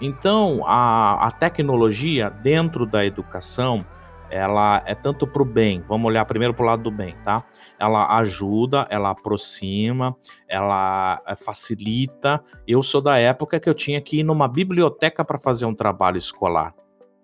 Então, 0.00 0.62
a, 0.64 1.26
a 1.26 1.30
tecnologia 1.30 2.30
dentro 2.30 2.86
da 2.86 3.04
educação 3.04 3.84
ela 4.30 4.82
é 4.86 4.94
tanto 4.94 5.26
para 5.26 5.42
o 5.42 5.44
bem, 5.44 5.82
vamos 5.86 6.06
olhar 6.06 6.24
primeiro 6.24 6.54
para 6.54 6.62
o 6.62 6.66
lado 6.66 6.82
do 6.82 6.90
bem, 6.90 7.14
tá? 7.24 7.44
Ela 7.78 8.18
ajuda, 8.18 8.86
ela 8.90 9.10
aproxima, 9.10 10.16
ela 10.48 11.20
eh, 11.26 11.36
facilita. 11.36 12.42
Eu 12.66 12.82
sou 12.82 13.00
da 13.00 13.18
época 13.18 13.58
que 13.58 13.68
eu 13.68 13.74
tinha 13.74 14.00
que 14.00 14.20
ir 14.20 14.22
numa 14.22 14.48
biblioteca 14.48 15.24
para 15.24 15.38
fazer 15.38 15.66
um 15.66 15.74
trabalho 15.74 16.18
escolar. 16.18 16.74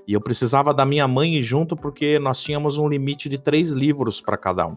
E 0.07 0.13
eu 0.13 0.21
precisava 0.21 0.75
da 0.75 0.85
minha 0.85 1.09
mãe 1.09 1.37
ir 1.37 1.43
junto 1.43 1.77
porque 1.77 2.19
nós 2.19 2.43
tínhamos 2.43 2.79
um 2.79 2.89
limite 2.89 3.29
de 3.29 3.39
três 3.39 3.71
livros 3.71 4.21
para 4.21 4.37
cada 4.37 4.67
um. 4.67 4.77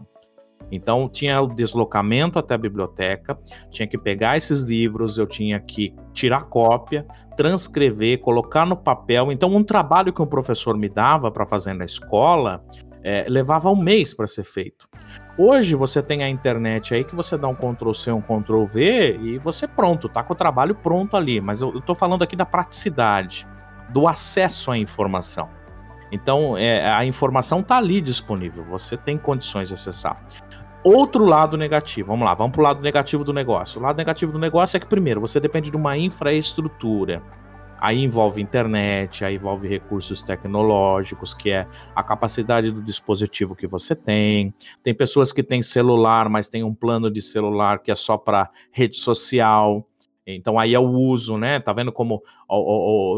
Então 0.70 1.08
tinha 1.08 1.40
o 1.40 1.46
deslocamento 1.46 2.38
até 2.38 2.54
a 2.54 2.58
biblioteca, 2.58 3.38
tinha 3.70 3.86
que 3.86 3.96
pegar 3.96 4.36
esses 4.36 4.62
livros, 4.62 5.18
eu 5.18 5.26
tinha 5.26 5.58
que 5.58 5.94
tirar 6.12 6.44
cópia, 6.44 7.06
transcrever, 7.36 8.20
colocar 8.20 8.66
no 8.66 8.76
papel. 8.76 9.32
Então 9.32 9.54
um 9.54 9.64
trabalho 9.64 10.12
que 10.12 10.22
um 10.22 10.26
professor 10.26 10.76
me 10.76 10.88
dava 10.88 11.30
para 11.30 11.46
fazer 11.46 11.74
na 11.74 11.84
escola 11.84 12.62
é, 13.02 13.24
levava 13.28 13.70
um 13.70 13.76
mês 13.76 14.12
para 14.12 14.26
ser 14.26 14.44
feito. 14.44 14.88
Hoje 15.36 15.74
você 15.74 16.02
tem 16.02 16.22
a 16.24 16.28
internet 16.28 16.94
aí 16.94 17.04
que 17.04 17.14
você 17.14 17.38
dá 17.38 17.46
um 17.46 17.54
Ctrl 17.54 17.92
C, 17.92 18.10
um 18.10 18.20
Ctrl 18.20 18.64
V 18.64 19.18
e 19.22 19.38
você 19.38 19.68
pronto, 19.68 20.08
tá 20.08 20.22
com 20.22 20.32
o 20.32 20.36
trabalho 20.36 20.74
pronto 20.74 21.16
ali. 21.16 21.40
Mas 21.40 21.62
eu, 21.62 21.78
estou 21.78 21.94
falando 21.94 22.22
aqui 22.22 22.34
da 22.34 22.44
praticidade, 22.44 23.46
do 23.90 24.08
acesso 24.08 24.72
à 24.72 24.76
informação. 24.76 25.48
Então, 26.10 26.56
é, 26.56 26.90
a 26.90 27.04
informação 27.04 27.60
está 27.60 27.76
ali 27.76 28.00
disponível, 28.00 28.64
você 28.64 28.96
tem 28.96 29.18
condições 29.18 29.68
de 29.68 29.74
acessar. 29.74 30.24
Outro 30.82 31.24
lado 31.24 31.56
negativo, 31.56 32.08
vamos 32.08 32.24
lá, 32.24 32.34
vamos 32.34 32.52
para 32.52 32.60
o 32.60 32.64
lado 32.64 32.82
negativo 32.82 33.24
do 33.24 33.32
negócio. 33.32 33.80
O 33.80 33.82
lado 33.82 33.96
negativo 33.96 34.32
do 34.32 34.38
negócio 34.38 34.76
é 34.76 34.80
que, 34.80 34.86
primeiro, 34.86 35.20
você 35.20 35.40
depende 35.40 35.70
de 35.70 35.76
uma 35.76 35.98
infraestrutura. 35.98 37.22
Aí 37.80 38.02
envolve 38.02 38.40
internet, 38.40 39.24
aí 39.24 39.34
envolve 39.34 39.68
recursos 39.68 40.22
tecnológicos, 40.22 41.32
que 41.32 41.50
é 41.50 41.66
a 41.94 42.02
capacidade 42.02 42.72
do 42.72 42.82
dispositivo 42.82 43.54
que 43.54 43.66
você 43.66 43.94
tem. 43.94 44.52
Tem 44.82 44.94
pessoas 44.94 45.32
que 45.32 45.42
têm 45.42 45.62
celular, 45.62 46.28
mas 46.28 46.48
tem 46.48 46.64
um 46.64 46.74
plano 46.74 47.10
de 47.10 47.22
celular 47.22 47.78
que 47.80 47.90
é 47.90 47.94
só 47.94 48.16
para 48.16 48.50
rede 48.72 48.96
social. 48.96 49.86
Então 50.36 50.58
aí 50.58 50.74
é 50.74 50.78
o 50.78 50.88
uso, 50.88 51.38
né? 51.38 51.58
Tá 51.58 51.72
vendo 51.72 51.90
como. 51.90 52.22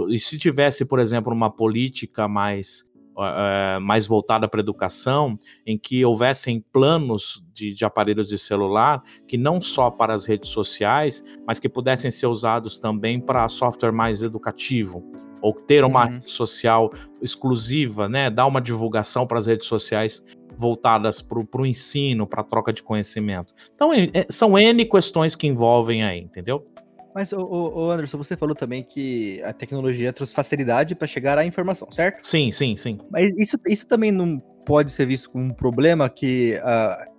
e 0.08 0.18
se 0.18 0.38
tivesse, 0.38 0.84
por 0.84 1.00
exemplo, 1.00 1.32
uma 1.32 1.50
política 1.50 2.28
mais, 2.28 2.84
uh, 3.16 3.80
mais 3.80 4.06
voltada 4.06 4.46
para 4.46 4.60
a 4.60 4.62
educação, 4.62 5.36
em 5.66 5.76
que 5.76 6.04
houvessem 6.04 6.64
planos 6.72 7.44
de, 7.52 7.74
de, 7.74 7.84
aparelhos 7.84 8.28
de 8.28 8.38
celular 8.38 9.02
que 9.26 9.36
não 9.36 9.60
só 9.60 9.90
para 9.90 10.14
as 10.14 10.24
redes 10.24 10.50
sociais, 10.50 11.24
mas 11.46 11.58
que 11.58 11.68
pudessem 11.68 12.10
ser 12.10 12.26
usados 12.26 12.78
também 12.78 13.18
para 13.18 13.48
software 13.48 13.92
mais 13.92 14.22
educativo. 14.22 15.04
Ou 15.42 15.54
ter 15.54 15.84
uma 15.84 16.04
uhum. 16.04 16.12
rede 16.12 16.30
social 16.30 16.90
exclusiva, 17.22 18.08
né? 18.08 18.28
Dar 18.28 18.46
uma 18.46 18.60
divulgação 18.60 19.26
para 19.26 19.38
as 19.38 19.46
redes 19.46 19.66
sociais 19.66 20.22
voltadas 20.60 21.22
para 21.22 21.62
o 21.62 21.66
ensino, 21.66 22.26
para 22.26 22.42
a 22.42 22.44
troca 22.44 22.72
de 22.72 22.82
conhecimento. 22.82 23.54
Então, 23.74 23.92
é, 23.94 24.10
é, 24.12 24.26
são 24.28 24.58
N 24.58 24.84
questões 24.84 25.34
que 25.34 25.46
envolvem 25.46 26.04
aí, 26.04 26.20
entendeu? 26.20 26.66
Mas, 27.14 27.32
o 27.32 27.90
Anderson, 27.90 28.18
você 28.18 28.36
falou 28.36 28.54
também 28.54 28.82
que 28.82 29.42
a 29.42 29.52
tecnologia 29.52 30.12
trouxe 30.12 30.32
facilidade 30.32 30.94
para 30.94 31.08
chegar 31.08 31.38
à 31.38 31.44
informação, 31.44 31.90
certo? 31.90 32.24
Sim, 32.24 32.52
sim, 32.52 32.76
sim. 32.76 32.98
Mas 33.10 33.32
isso, 33.36 33.56
isso 33.66 33.86
também 33.86 34.12
não 34.12 34.38
pode 34.64 34.92
ser 34.92 35.06
visto 35.06 35.30
como 35.30 35.44
um 35.44 35.50
problema 35.50 36.08
que 36.08 36.58
uh, 36.62 37.10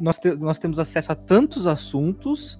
nós, 0.00 0.18
te, 0.18 0.34
nós 0.34 0.58
temos 0.58 0.78
acesso 0.78 1.12
a 1.12 1.14
tantos 1.14 1.66
assuntos 1.66 2.58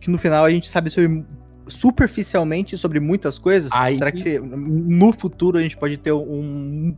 que 0.00 0.10
no 0.10 0.18
final 0.18 0.44
a 0.44 0.50
gente 0.50 0.68
sabe 0.68 0.90
sobre, 0.90 1.24
superficialmente 1.66 2.76
sobre 2.76 2.98
muitas 2.98 3.38
coisas. 3.38 3.70
Aí... 3.72 3.96
Será 3.96 4.10
que 4.10 4.38
no 4.38 5.12
futuro 5.12 5.58
a 5.58 5.62
gente 5.62 5.76
pode 5.76 5.96
ter 5.96 6.12
um 6.12 6.96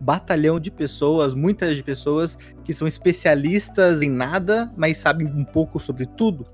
batalhão 0.00 0.58
de 0.58 0.70
pessoas, 0.70 1.34
muitas 1.34 1.76
de 1.76 1.82
pessoas 1.82 2.36
que 2.64 2.72
são 2.72 2.88
especialistas 2.88 4.02
em 4.02 4.10
nada, 4.10 4.72
mas 4.76 4.96
sabem 4.96 5.28
um 5.28 5.44
pouco 5.44 5.78
sobre 5.78 6.06
tudo? 6.06 6.44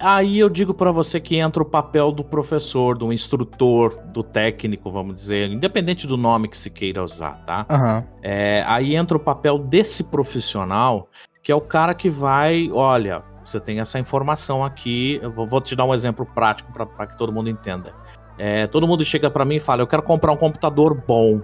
Aí 0.00 0.38
eu 0.38 0.48
digo 0.48 0.74
para 0.74 0.90
você 0.90 1.20
que 1.20 1.36
entra 1.36 1.62
o 1.62 1.66
papel 1.66 2.10
do 2.10 2.24
professor, 2.24 2.98
do 2.98 3.12
instrutor, 3.12 3.96
do 4.06 4.22
técnico, 4.22 4.90
vamos 4.90 5.14
dizer, 5.14 5.50
independente 5.50 6.06
do 6.06 6.16
nome 6.16 6.48
que 6.48 6.58
se 6.58 6.70
queira 6.70 7.02
usar, 7.02 7.36
tá? 7.44 7.66
Uhum. 7.70 8.04
É, 8.22 8.64
aí 8.66 8.96
entra 8.96 9.16
o 9.16 9.20
papel 9.20 9.58
desse 9.58 10.04
profissional, 10.04 11.08
que 11.42 11.52
é 11.52 11.54
o 11.54 11.60
cara 11.60 11.94
que 11.94 12.10
vai, 12.10 12.70
olha, 12.72 13.22
você 13.44 13.60
tem 13.60 13.80
essa 13.80 13.98
informação 13.98 14.64
aqui, 14.64 15.18
eu 15.22 15.30
vou, 15.30 15.46
vou 15.46 15.60
te 15.60 15.74
dar 15.74 15.84
um 15.84 15.94
exemplo 15.94 16.24
prático 16.24 16.72
para 16.72 17.06
que 17.06 17.16
todo 17.16 17.32
mundo 17.32 17.50
entenda. 17.50 17.94
É, 18.38 18.66
todo 18.66 18.86
mundo 18.86 19.04
chega 19.04 19.30
para 19.30 19.44
mim 19.44 19.56
e 19.56 19.60
fala, 19.60 19.82
eu 19.82 19.86
quero 19.86 20.02
comprar 20.02 20.32
um 20.32 20.36
computador 20.36 20.94
bom. 21.06 21.40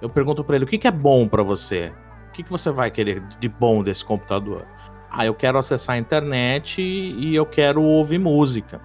Eu 0.00 0.08
pergunto 0.08 0.42
para 0.44 0.56
ele, 0.56 0.64
o 0.64 0.68
que, 0.68 0.78
que 0.78 0.86
é 0.86 0.92
bom 0.92 1.28
para 1.28 1.42
você? 1.42 1.92
O 2.28 2.32
que, 2.32 2.42
que 2.42 2.50
você 2.50 2.70
vai 2.70 2.90
querer 2.90 3.20
de 3.40 3.48
bom 3.48 3.82
desse 3.82 4.04
computador? 4.04 4.64
Ah, 5.10 5.24
eu 5.24 5.34
quero 5.34 5.58
acessar 5.58 5.96
a 5.96 5.98
internet 5.98 6.82
e 6.82 7.34
eu 7.34 7.46
quero 7.46 7.82
ouvir 7.82 8.18
música. 8.18 8.80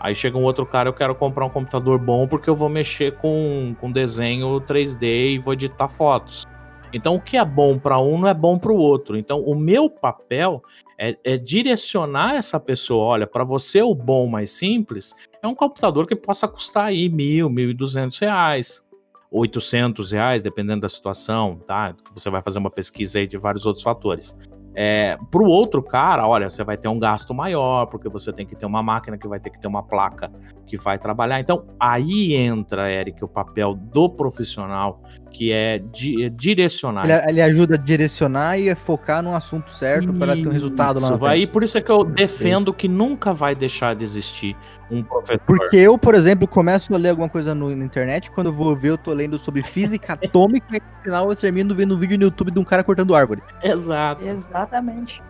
Aí 0.00 0.14
chega 0.14 0.38
um 0.38 0.42
outro 0.42 0.64
cara, 0.64 0.88
eu 0.88 0.94
quero 0.94 1.14
comprar 1.14 1.44
um 1.44 1.50
computador 1.50 1.98
bom 1.98 2.26
porque 2.26 2.48
eu 2.48 2.56
vou 2.56 2.68
mexer 2.68 3.16
com, 3.18 3.74
com 3.78 3.92
desenho 3.92 4.60
3D 4.62 5.34
e 5.34 5.38
vou 5.38 5.52
editar 5.52 5.88
fotos. 5.88 6.46
Então, 6.92 7.14
o 7.14 7.20
que 7.20 7.36
é 7.36 7.44
bom 7.44 7.78
para 7.78 8.00
um 8.00 8.18
não 8.18 8.28
é 8.28 8.34
bom 8.34 8.58
para 8.58 8.72
o 8.72 8.76
outro. 8.76 9.16
Então, 9.16 9.40
o 9.40 9.54
meu 9.54 9.88
papel 9.88 10.62
é, 10.98 11.16
é 11.22 11.36
direcionar 11.36 12.34
essa 12.34 12.58
pessoa. 12.58 13.04
Olha, 13.04 13.26
para 13.26 13.44
você 13.44 13.80
o 13.80 13.94
bom 13.94 14.26
mais 14.26 14.50
simples 14.50 15.14
é 15.42 15.46
um 15.46 15.54
computador 15.54 16.06
que 16.06 16.16
possa 16.16 16.48
custar 16.48 16.86
aí 16.86 17.08
mil, 17.08 17.48
mil 17.48 17.70
e 17.70 17.74
duzentos 17.74 18.18
reais, 18.18 18.84
oitocentos 19.30 20.10
reais, 20.10 20.42
dependendo 20.42 20.80
da 20.80 20.88
situação, 20.88 21.56
tá? 21.64 21.94
Você 22.12 22.28
vai 22.28 22.42
fazer 22.42 22.58
uma 22.58 22.70
pesquisa 22.70 23.18
aí 23.18 23.26
de 23.26 23.38
vários 23.38 23.66
outros 23.66 23.84
fatores. 23.84 24.36
É, 24.74 25.18
para 25.30 25.42
o 25.42 25.46
outro 25.46 25.82
cara, 25.82 26.26
olha, 26.26 26.48
você 26.48 26.62
vai 26.62 26.76
ter 26.76 26.88
um 26.88 26.98
gasto 26.98 27.34
maior, 27.34 27.86
porque 27.86 28.08
você 28.08 28.32
tem 28.32 28.46
que 28.46 28.54
ter 28.54 28.66
uma 28.66 28.82
máquina 28.82 29.18
que 29.18 29.26
vai 29.26 29.40
ter 29.40 29.50
que 29.50 29.60
ter 29.60 29.66
uma 29.66 29.82
placa 29.82 30.30
que 30.66 30.76
vai 30.76 30.98
trabalhar. 30.98 31.40
Então, 31.40 31.64
aí 31.78 32.34
entra, 32.34 32.90
Eric, 32.92 33.24
o 33.24 33.28
papel 33.28 33.74
do 33.74 34.08
profissional, 34.08 35.02
que 35.30 35.52
é, 35.52 35.78
di 35.78 36.24
é 36.24 36.28
direcionar. 36.28 37.04
Ele, 37.04 37.30
ele, 37.30 37.42
ajuda 37.42 37.76
a 37.76 37.78
direcionar 37.78 38.58
e 38.58 38.68
a 38.68 38.76
focar 38.76 39.22
no 39.22 39.34
assunto 39.34 39.72
certo 39.72 40.12
para 40.12 40.34
ter 40.34 40.46
um 40.46 40.50
resultado 40.50 41.00
lá. 41.00 41.16
Vai, 41.16 41.46
por 41.46 41.62
isso 41.62 41.78
é 41.78 41.80
que 41.80 41.90
eu 41.90 42.04
defendo 42.04 42.74
que 42.74 42.88
nunca 42.88 43.32
vai 43.32 43.54
deixar 43.54 43.94
de 43.94 44.04
existir 44.04 44.56
um 44.90 45.02
professor. 45.02 45.40
Porque 45.46 45.76
eu, 45.76 45.96
por 45.96 46.14
exemplo, 46.14 46.46
começo 46.46 46.92
a 46.94 46.98
ler 46.98 47.10
alguma 47.10 47.28
coisa 47.28 47.54
no, 47.54 47.74
na 47.74 47.84
internet, 47.84 48.30
quando 48.30 48.48
eu 48.48 48.52
vou 48.52 48.74
ver, 48.76 48.90
eu 48.90 48.98
tô 48.98 49.12
lendo 49.12 49.38
sobre 49.38 49.62
física 49.62 50.14
atômica 50.22 50.76
e 50.76 50.80
no 50.80 51.02
final 51.02 51.30
eu 51.30 51.36
termino 51.36 51.74
vendo 51.74 51.94
um 51.94 51.98
vídeo 51.98 52.18
no 52.18 52.24
YouTube 52.24 52.50
de 52.50 52.58
um 52.58 52.64
cara 52.64 52.82
cortando 52.82 53.14
árvore. 53.14 53.42
Exato. 53.62 54.24
Exatamente. 54.24 55.22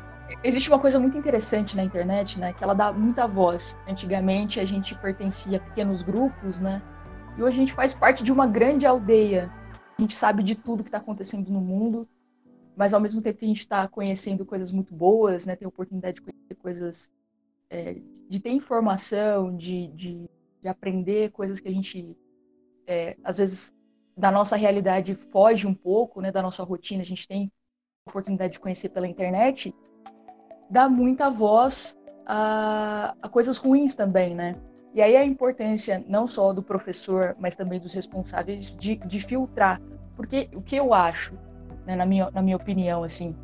Existe 0.43 0.71
uma 0.71 0.79
coisa 0.79 0.99
muito 0.99 1.19
interessante 1.19 1.77
na 1.77 1.85
internet, 1.85 2.39
né? 2.39 2.53
Que 2.53 2.65
ela 2.65 2.75
dá 2.75 2.93
muita 2.93 3.27
voz. 3.27 3.77
Antigamente 3.89 4.59
a 4.59 4.65
gente 4.65 4.95
pertencia 4.95 5.59
a 5.59 5.61
pequenos 5.61 6.03
grupos, 6.03 6.59
né? 6.59 6.81
E 7.37 7.43
hoje 7.43 7.57
a 7.57 7.61
gente 7.61 7.73
faz 7.73 7.93
parte 7.93 8.23
de 8.25 8.33
uma 8.33 8.47
grande 8.47 8.87
aldeia. 8.87 9.51
A 10.01 10.03
gente 10.03 10.17
sabe 10.17 10.43
de 10.43 10.55
tudo 10.55 10.83
que 10.83 10.89
está 10.89 10.97
acontecendo 10.97 11.51
no 11.51 11.61
mundo, 11.61 12.09
mas 12.75 12.95
ao 12.95 13.01
mesmo 13.01 13.21
tempo 13.21 13.39
que 13.39 13.45
a 13.45 13.49
gente 13.49 13.59
está 13.59 13.87
conhecendo 13.87 14.47
coisas 14.47 14.73
muito 14.73 14.95
boas, 14.95 15.45
né? 15.45 15.55
Tem 15.55 15.67
a 15.67 15.69
oportunidade 15.69 16.15
de 16.15 16.23
conhecer 16.23 16.55
coisas, 16.55 17.13
é, 17.69 18.01
de 18.27 18.41
ter 18.41 18.51
informação, 18.51 19.55
de, 19.55 19.89
de, 19.89 20.31
de, 20.63 20.69
aprender 20.69 21.31
coisas 21.33 21.61
que 21.61 21.69
a 21.69 21.71
gente, 21.71 22.17
é, 22.87 23.15
às 23.23 23.37
vezes, 23.37 23.75
da 24.17 24.31
nossa 24.31 24.57
realidade 24.57 25.15
foge 25.15 25.67
um 25.67 25.75
pouco, 25.75 26.23
né? 26.23 26.33
Da 26.33 26.41
nossa 26.41 26.65
rotina. 26.65 27.03
A 27.03 27.07
gente 27.07 27.29
tem 27.29 27.53
a 28.07 28.11
oportunidade 28.11 28.55
de 28.55 28.61
conhecer 28.61 28.89
pela 28.89 29.07
internet 29.07 29.75
dá 30.71 30.89
muita 30.89 31.29
voz 31.29 31.99
a, 32.25 33.15
a 33.21 33.29
coisas 33.29 33.57
ruins 33.57 33.97
também, 33.97 34.35
né? 34.35 34.57
E 34.95 35.01
aí 35.01 35.17
a 35.17 35.25
importância 35.25 36.05
não 36.09 36.27
só 36.27 36.53
do 36.53 36.63
professor, 36.63 37.37
mas 37.39 37.55
também 37.55 37.79
dos 37.79 37.93
responsáveis 37.93 38.77
de, 38.77 38.97
de 38.97 39.21
filtrar. 39.21 39.81
Porque 40.17 40.49
o 40.55 40.61
que 40.61 40.77
eu 40.77 40.93
acho, 40.93 41.35
né, 41.87 41.95
na, 41.95 42.05
minha, 42.05 42.31
na 42.31 42.43
minha 42.43 42.57
opinião, 42.57 43.05
assim, 43.05 43.35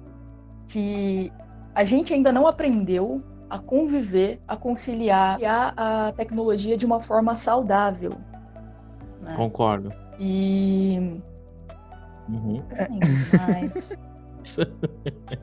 que 0.68 1.32
a 1.74 1.84
gente 1.84 2.12
ainda 2.12 2.32
não 2.32 2.46
aprendeu 2.46 3.22
a 3.48 3.58
conviver, 3.58 4.40
a 4.48 4.56
conciliar 4.56 5.38
a, 5.44 6.08
a 6.08 6.12
tecnologia 6.12 6.76
de 6.76 6.84
uma 6.84 6.98
forma 7.00 7.36
saudável. 7.36 8.10
Né? 9.22 9.34
Concordo. 9.36 9.90
E 10.18 11.20
Uhum. 12.28 12.62
Mas... 13.32 13.94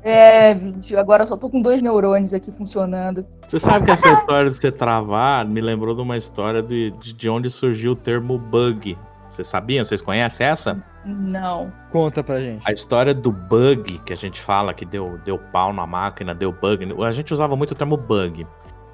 É, 0.03 0.51
agora 0.97 1.23
eu 1.23 1.27
só 1.27 1.37
tô 1.37 1.49
com 1.49 1.61
dois 1.61 1.81
neurônios 1.81 2.33
aqui 2.33 2.51
funcionando. 2.51 3.25
Você 3.47 3.59
sabe 3.59 3.85
que 3.85 3.91
essa 3.91 4.11
história 4.13 4.49
de 4.49 4.55
você 4.55 4.71
travar 4.71 5.45
me 5.45 5.61
lembrou 5.61 5.95
de 5.95 6.01
uma 6.01 6.17
história 6.17 6.61
de, 6.61 6.91
de 6.91 7.29
onde 7.29 7.49
surgiu 7.49 7.91
o 7.91 7.95
termo 7.95 8.37
bug. 8.37 8.97
Vocês 9.29 9.47
sabiam? 9.47 9.83
Vocês 9.83 10.01
conhecem 10.01 10.45
essa? 10.45 10.83
Não. 11.05 11.71
Conta 11.91 12.23
pra 12.23 12.39
gente. 12.39 12.61
A 12.67 12.71
história 12.71 13.13
do 13.13 13.31
bug 13.31 13.99
que 13.99 14.13
a 14.13 14.15
gente 14.15 14.39
fala 14.39 14.73
que 14.73 14.85
deu, 14.85 15.19
deu 15.25 15.39
pau 15.39 15.73
na 15.73 15.87
máquina, 15.87 16.35
deu 16.35 16.51
bug. 16.51 16.93
A 17.03 17.11
gente 17.11 17.33
usava 17.33 17.55
muito 17.55 17.71
o 17.71 17.75
termo 17.75 17.97
bug. 17.97 18.45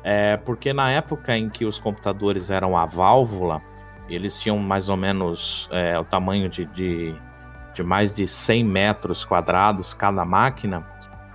É, 0.04 0.38
porque 0.38 0.72
na 0.72 0.92
época 0.92 1.38
em 1.38 1.50
que 1.50 1.66
os 1.66 1.78
computadores 1.78 2.50
eram 2.50 2.78
a 2.78 2.86
válvula, 2.86 3.62
eles 4.10 4.40
tinham 4.40 4.58
mais 4.58 4.88
ou 4.88 4.96
menos 4.96 5.68
é, 5.72 6.00
o 6.00 6.06
tamanho 6.06 6.48
de, 6.50 6.66
de 6.68 7.16
de 7.80 7.84
mais 7.84 8.14
de 8.14 8.28
100 8.28 8.64
metros 8.66 9.24
quadrados 9.24 9.94
cada 9.94 10.26
máquina, 10.26 10.86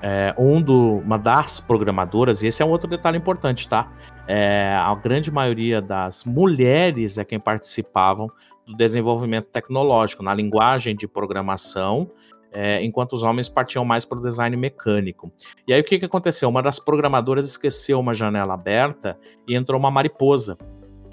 é, 0.03 0.35
um 0.37 0.61
do, 0.61 0.99
uma 0.99 1.19
das 1.19 1.61
programadoras, 1.61 2.43
e 2.43 2.47
esse 2.49 2.63
é 2.63 2.67
um 2.67 2.69
outro 2.69 2.89
detalhe 2.89 3.17
importante, 3.17 3.67
tá? 3.67 3.91
É, 4.27 4.75
a 4.77 4.95
grande 4.95 5.31
maioria 5.31 5.81
das 5.81 6.25
mulheres 6.27 7.17
é 7.17 7.25
quem 7.25 7.41
participavam 7.41 8.31
do 8.67 8.77
desenvolvimento 8.77 9.47
tecnológico, 9.47 10.23
na 10.23 10.35
linguagem 10.35 10.95
de 10.95 11.09
programação, 11.09 12.11
é, 12.53 12.85
enquanto 12.85 13.15
os 13.15 13.23
homens 13.23 13.49
partiam 13.49 13.85
mais 13.85 14.05
para 14.05 14.19
o 14.19 14.21
design 14.21 14.55
mecânico. 14.57 15.33
E 15.67 15.73
aí 15.73 15.81
o 15.81 15.85
que, 15.85 15.99
que 15.99 16.05
aconteceu? 16.05 16.49
Uma 16.49 16.63
das 16.63 16.79
programadoras 16.79 17.47
esqueceu 17.47 17.99
uma 17.99 18.13
janela 18.13 18.55
aberta 18.55 19.19
e 19.49 19.57
entrou 19.57 19.81
uma 19.81 19.91
mariposa 19.91 20.57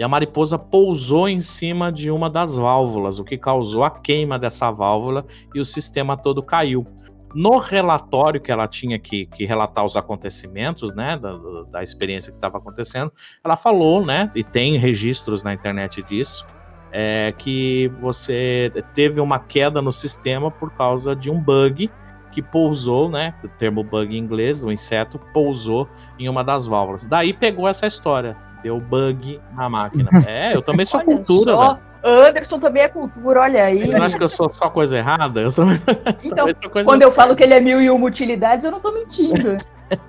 e 0.01 0.03
a 0.03 0.07
mariposa 0.07 0.57
pousou 0.57 1.29
em 1.29 1.39
cima 1.39 1.91
de 1.91 2.09
uma 2.09 2.27
das 2.27 2.55
válvulas, 2.55 3.19
o 3.19 3.23
que 3.23 3.37
causou 3.37 3.83
a 3.83 3.91
queima 3.91 4.39
dessa 4.39 4.71
válvula 4.71 5.23
e 5.53 5.59
o 5.59 5.63
sistema 5.63 6.17
todo 6.17 6.41
caiu. 6.41 6.87
No 7.35 7.59
relatório 7.59 8.41
que 8.41 8.51
ela 8.51 8.67
tinha 8.67 8.97
que, 8.97 9.27
que 9.27 9.45
relatar 9.45 9.85
os 9.85 9.95
acontecimentos, 9.95 10.91
né, 10.95 11.15
da, 11.17 11.37
da 11.69 11.83
experiência 11.83 12.31
que 12.31 12.37
estava 12.39 12.57
acontecendo, 12.57 13.13
ela 13.45 13.55
falou, 13.55 14.03
né, 14.03 14.31
e 14.33 14.43
tem 14.43 14.75
registros 14.75 15.43
na 15.43 15.53
internet 15.53 16.01
disso, 16.01 16.47
é, 16.91 17.31
que 17.37 17.87
você 18.01 18.71
teve 18.95 19.21
uma 19.21 19.37
queda 19.37 19.83
no 19.83 19.91
sistema 19.91 20.49
por 20.49 20.71
causa 20.71 21.15
de 21.15 21.29
um 21.29 21.39
bug 21.39 21.91
que 22.31 22.41
pousou, 22.41 23.07
né? 23.07 23.35
O 23.43 23.47
termo 23.47 23.83
bug 23.83 24.15
em 24.15 24.17
inglês, 24.17 24.63
o 24.63 24.71
inseto 24.71 25.19
pousou 25.31 25.87
em 26.17 26.27
uma 26.27 26.43
das 26.43 26.65
válvulas. 26.65 27.05
Daí 27.05 27.33
pegou 27.33 27.67
essa 27.67 27.85
história 27.85 28.35
Deu 28.61 28.79
bug 28.79 29.41
na 29.55 29.69
máquina. 29.69 30.09
É, 30.27 30.55
eu 30.55 30.61
também 30.61 30.85
sou 30.85 30.99
olha 30.99 31.05
cultura, 31.07 31.51
só. 31.51 31.73
velho. 31.73 31.91
Anderson 32.03 32.59
também 32.59 32.83
é 32.83 32.87
cultura, 32.87 33.41
olha 33.41 33.63
aí. 33.63 33.85
Você 33.85 34.01
acha 34.01 34.17
que 34.17 34.23
eu 34.23 34.29
sou 34.29 34.49
só 34.49 34.67
coisa 34.67 34.97
errada? 34.97 35.41
Eu 35.41 35.51
também, 35.51 35.77
então, 36.25 36.45
coisa 36.45 36.83
quando 36.83 37.01
eu 37.01 37.11
falo 37.11 37.35
que 37.35 37.43
ele 37.43 37.53
é 37.53 37.61
mil 37.61 37.79
e 37.81 37.89
uma 37.89 38.07
utilidades, 38.07 38.65
eu 38.65 38.71
não 38.71 38.79
tô 38.79 38.91
mentindo. 38.91 39.57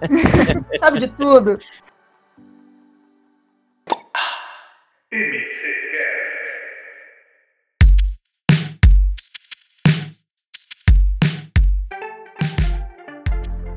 Sabe 0.81 1.01
de 1.01 1.09
tudo. 1.09 1.59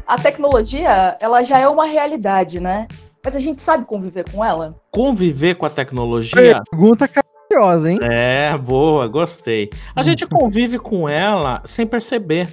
A 0.07 0.17
tecnologia, 0.17 1.17
ela 1.19 1.43
já 1.43 1.57
é 1.57 1.67
uma 1.67 1.85
realidade, 1.85 2.59
né? 2.59 2.87
Mas 3.25 3.35
a 3.35 3.39
gente 3.39 3.63
sabe 3.63 3.85
conviver 3.85 4.23
com 4.31 4.45
ela? 4.45 4.79
Conviver 4.91 5.55
com 5.55 5.65
a 5.65 5.69
tecnologia. 5.69 6.61
Pergunta 6.69 7.07
capciosa, 7.07 7.91
hein? 7.91 7.97
É, 8.03 8.55
boa, 8.55 9.07
gostei. 9.07 9.71
A 9.95 10.03
gente 10.03 10.27
convive 10.27 10.77
com 10.77 11.09
ela 11.09 11.59
sem 11.65 11.87
perceber. 11.87 12.47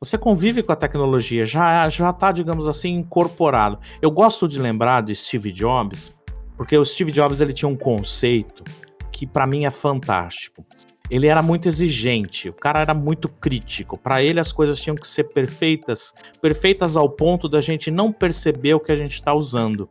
Você 0.00 0.16
convive 0.16 0.62
com 0.62 0.72
a 0.72 0.76
tecnologia, 0.76 1.44
já 1.44 1.88
já 1.90 2.10
tá, 2.10 2.32
digamos 2.32 2.66
assim, 2.66 2.94
incorporado. 2.94 3.78
Eu 4.00 4.10
gosto 4.10 4.48
de 4.48 4.58
lembrar 4.58 5.02
de 5.02 5.14
Steve 5.14 5.52
Jobs, 5.52 6.10
porque 6.56 6.76
o 6.76 6.84
Steve 6.86 7.12
Jobs 7.12 7.42
ele 7.42 7.52
tinha 7.52 7.68
um 7.68 7.76
conceito 7.76 8.64
que 9.12 9.26
para 9.26 9.46
mim 9.46 9.66
é 9.66 9.70
fantástico 9.70 10.64
ele 11.12 11.26
era 11.26 11.42
muito 11.42 11.68
exigente, 11.68 12.48
o 12.48 12.54
cara 12.54 12.80
era 12.80 12.94
muito 12.94 13.28
crítico. 13.28 13.98
Para 13.98 14.22
ele 14.22 14.40
as 14.40 14.50
coisas 14.50 14.80
tinham 14.80 14.96
que 14.96 15.06
ser 15.06 15.24
perfeitas, 15.24 16.14
perfeitas 16.40 16.96
ao 16.96 17.06
ponto 17.06 17.50
da 17.50 17.60
gente 17.60 17.90
não 17.90 18.10
perceber 18.10 18.72
o 18.72 18.80
que 18.80 18.90
a 18.90 18.96
gente 18.96 19.12
está 19.12 19.34
usando. 19.34 19.86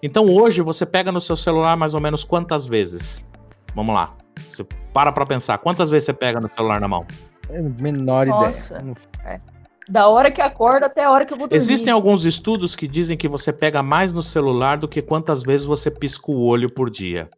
Então 0.00 0.26
hoje 0.26 0.62
você 0.62 0.86
pega 0.86 1.10
no 1.10 1.20
seu 1.20 1.34
celular 1.34 1.76
mais 1.76 1.94
ou 1.94 2.00
menos 2.00 2.22
quantas 2.22 2.64
vezes? 2.64 3.26
Vamos 3.74 3.92
lá. 3.92 4.14
Você 4.48 4.64
para 4.94 5.10
para 5.10 5.26
pensar, 5.26 5.58
quantas 5.58 5.90
vezes 5.90 6.06
você 6.06 6.12
pega 6.12 6.38
no 6.38 6.48
celular 6.48 6.80
na 6.80 6.86
mão? 6.86 7.04
É 7.50 7.60
menor 7.82 8.26
Nossa. 8.26 8.78
ideia. 8.78 8.94
É. 9.24 9.40
Da 9.88 10.06
hora 10.06 10.30
que 10.30 10.40
acorda 10.40 10.86
até 10.86 11.02
a 11.02 11.10
hora 11.10 11.26
que 11.26 11.32
eu 11.32 11.38
vou 11.38 11.48
dormir. 11.48 11.60
Existem 11.60 11.92
alguns 11.92 12.24
estudos 12.24 12.76
que 12.76 12.86
dizem 12.86 13.16
que 13.16 13.26
você 13.26 13.52
pega 13.52 13.82
mais 13.82 14.12
no 14.12 14.22
celular 14.22 14.78
do 14.78 14.86
que 14.86 15.02
quantas 15.02 15.42
vezes 15.42 15.66
você 15.66 15.90
pisca 15.90 16.30
o 16.30 16.40
olho 16.40 16.70
por 16.70 16.88
dia. 16.88 17.28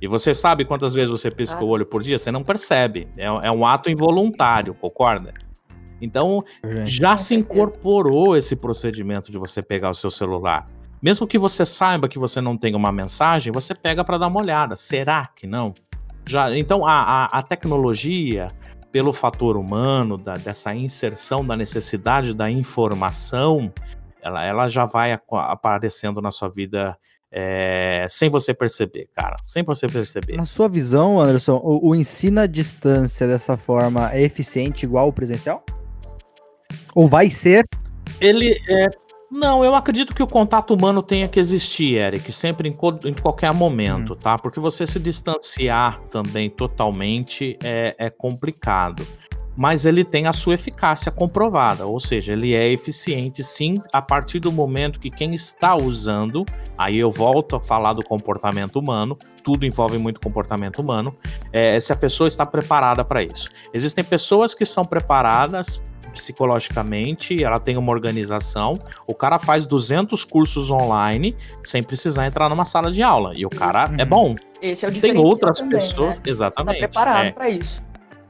E 0.00 0.06
você 0.06 0.34
sabe 0.34 0.64
quantas 0.64 0.92
vezes 0.92 1.10
você 1.10 1.30
pisca 1.30 1.60
ah. 1.60 1.64
o 1.64 1.68
olho 1.68 1.86
por 1.86 2.02
dia? 2.02 2.18
Você 2.18 2.30
não 2.30 2.44
percebe. 2.44 3.08
É, 3.16 3.24
é 3.24 3.50
um 3.50 3.66
ato 3.66 3.90
involuntário, 3.90 4.74
concorda? 4.74 5.32
Então, 6.00 6.44
já 6.84 7.16
se 7.16 7.34
incorporou 7.34 8.36
esse 8.36 8.54
procedimento 8.56 9.32
de 9.32 9.38
você 9.38 9.62
pegar 9.62 9.90
o 9.90 9.94
seu 9.94 10.10
celular. 10.10 10.68
Mesmo 11.00 11.26
que 11.26 11.38
você 11.38 11.64
saiba 11.64 12.08
que 12.08 12.18
você 12.18 12.40
não 12.40 12.56
tem 12.56 12.74
uma 12.74 12.92
mensagem, 12.92 13.52
você 13.52 13.74
pega 13.74 14.04
para 14.04 14.18
dar 14.18 14.26
uma 14.26 14.40
olhada. 14.40 14.76
Será 14.76 15.26
que 15.26 15.46
não? 15.46 15.72
Já, 16.26 16.54
então, 16.56 16.86
a, 16.86 17.00
a, 17.00 17.24
a 17.38 17.42
tecnologia, 17.42 18.48
pelo 18.92 19.12
fator 19.12 19.56
humano, 19.56 20.16
da, 20.16 20.34
dessa 20.34 20.74
inserção 20.74 21.46
da 21.46 21.56
necessidade 21.56 22.34
da 22.34 22.50
informação, 22.50 23.72
ela, 24.20 24.44
ela 24.44 24.68
já 24.68 24.84
vai 24.84 25.18
aparecendo 25.30 26.20
na 26.20 26.30
sua 26.30 26.48
vida 26.48 26.96
é, 27.32 28.06
sem 28.08 28.30
você 28.30 28.54
perceber, 28.54 29.08
cara. 29.14 29.36
Sem 29.46 29.62
você 29.62 29.86
perceber. 29.86 30.36
Na 30.36 30.46
sua 30.46 30.68
visão, 30.68 31.20
Anderson, 31.20 31.60
o, 31.62 31.90
o 31.90 31.94
ensino 31.94 32.40
à 32.40 32.46
distância 32.46 33.26
dessa 33.26 33.56
forma 33.56 34.12
é 34.12 34.22
eficiente 34.22 34.84
igual 34.84 35.06
ao 35.06 35.12
presencial? 35.12 35.64
Ou 36.94 37.08
vai 37.08 37.30
ser? 37.30 37.66
Ele 38.20 38.58
é. 38.68 38.86
Não, 39.30 39.64
eu 39.64 39.74
acredito 39.74 40.14
que 40.14 40.22
o 40.22 40.26
contato 40.26 40.72
humano 40.72 41.02
tenha 41.02 41.26
que 41.26 41.40
existir, 41.40 41.98
Eric, 41.98 42.32
sempre 42.32 42.68
em, 42.68 42.76
em 43.08 43.12
qualquer 43.12 43.52
momento, 43.52 44.12
hum. 44.12 44.16
tá? 44.16 44.36
Porque 44.36 44.60
você 44.60 44.86
se 44.86 45.00
distanciar 45.00 46.00
também 46.04 46.48
totalmente 46.48 47.58
é, 47.62 47.94
é 47.98 48.08
complicado 48.08 49.04
mas 49.56 49.86
ele 49.86 50.04
tem 50.04 50.26
a 50.26 50.32
sua 50.32 50.54
eficácia 50.54 51.10
comprovada, 51.10 51.86
ou 51.86 51.98
seja, 51.98 52.32
ele 52.32 52.54
é 52.54 52.70
eficiente 52.70 53.42
sim 53.42 53.80
a 53.92 54.02
partir 54.02 54.38
do 54.38 54.52
momento 54.52 55.00
que 55.00 55.10
quem 55.10 55.34
está 55.34 55.74
usando, 55.74 56.44
aí 56.76 56.98
eu 56.98 57.10
volto 57.10 57.56
a 57.56 57.60
falar 57.60 57.94
do 57.94 58.04
comportamento 58.04 58.78
humano, 58.78 59.18
tudo 59.42 59.64
envolve 59.64 59.96
muito 59.96 60.20
comportamento 60.20 60.80
humano, 60.80 61.16
é, 61.52 61.78
se 61.80 61.92
a 61.92 61.96
pessoa 61.96 62.28
está 62.28 62.44
preparada 62.44 63.04
para 63.04 63.22
isso. 63.22 63.48
Existem 63.72 64.04
pessoas 64.04 64.54
que 64.54 64.66
são 64.66 64.84
preparadas 64.84 65.80
psicologicamente, 66.12 67.44
ela 67.44 67.60
tem 67.60 67.76
uma 67.76 67.92
organização, 67.92 68.74
o 69.06 69.14
cara 69.14 69.38
faz 69.38 69.66
200 69.66 70.24
cursos 70.24 70.70
online 70.70 71.36
sem 71.62 71.82
precisar 71.82 72.26
entrar 72.26 72.48
numa 72.48 72.64
sala 72.64 72.90
de 72.90 73.02
aula, 73.02 73.32
e 73.36 73.44
o 73.44 73.50
cara 73.50 73.90
é 73.98 74.04
bom. 74.04 74.34
Esse 74.60 74.86
é 74.86 74.88
o 74.88 74.92
Tem 74.92 75.18
outras 75.18 75.58
também, 75.58 75.78
pessoas, 75.78 76.18
né? 76.18 76.24
exatamente. 76.26 76.80
Tá 76.80 76.88
preparado 76.88 77.26
é. 77.26 77.32
para 77.32 77.50
isso. 77.50 77.82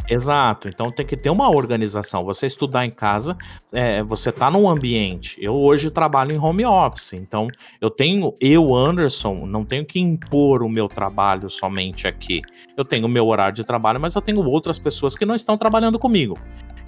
Exato, 0.09 0.69
então 0.69 0.91
tem 0.91 1.05
que 1.05 1.17
ter 1.17 1.31
uma 1.31 1.51
organização. 1.51 2.25
Você 2.25 2.47
estudar 2.47 2.87
em 2.87 2.91
casa, 2.91 3.37
é, 3.73 4.03
você 4.03 4.31
tá 4.31 4.51
num 4.51 4.71
ambiente. 4.71 5.37
Eu 5.43 5.55
hoje 5.55 5.91
trabalho 5.91 6.33
em 6.33 6.39
home 6.39 6.65
office, 6.65 7.15
então 7.15 7.49
eu 7.81 7.91
tenho, 7.91 8.33
eu, 8.41 8.75
Anderson, 8.75 9.47
não 9.47 9.65
tenho 9.65 9.85
que 9.85 9.99
impor 9.99 10.63
o 10.63 10.69
meu 10.69 10.89
trabalho 10.89 11.51
somente 11.51 12.07
aqui. 12.07 12.41
Eu 12.77 12.85
tenho 12.85 13.07
o 13.07 13.09
meu 13.09 13.27
horário 13.27 13.55
de 13.55 13.65
trabalho, 13.65 14.01
mas 14.01 14.15
eu 14.15 14.23
tenho 14.23 14.41
outras 14.47 14.79
pessoas 14.79 15.17
que 15.17 15.27
não 15.27 15.35
estão 15.35 15.59
trabalhando 15.59 15.99
comigo. 15.99 16.39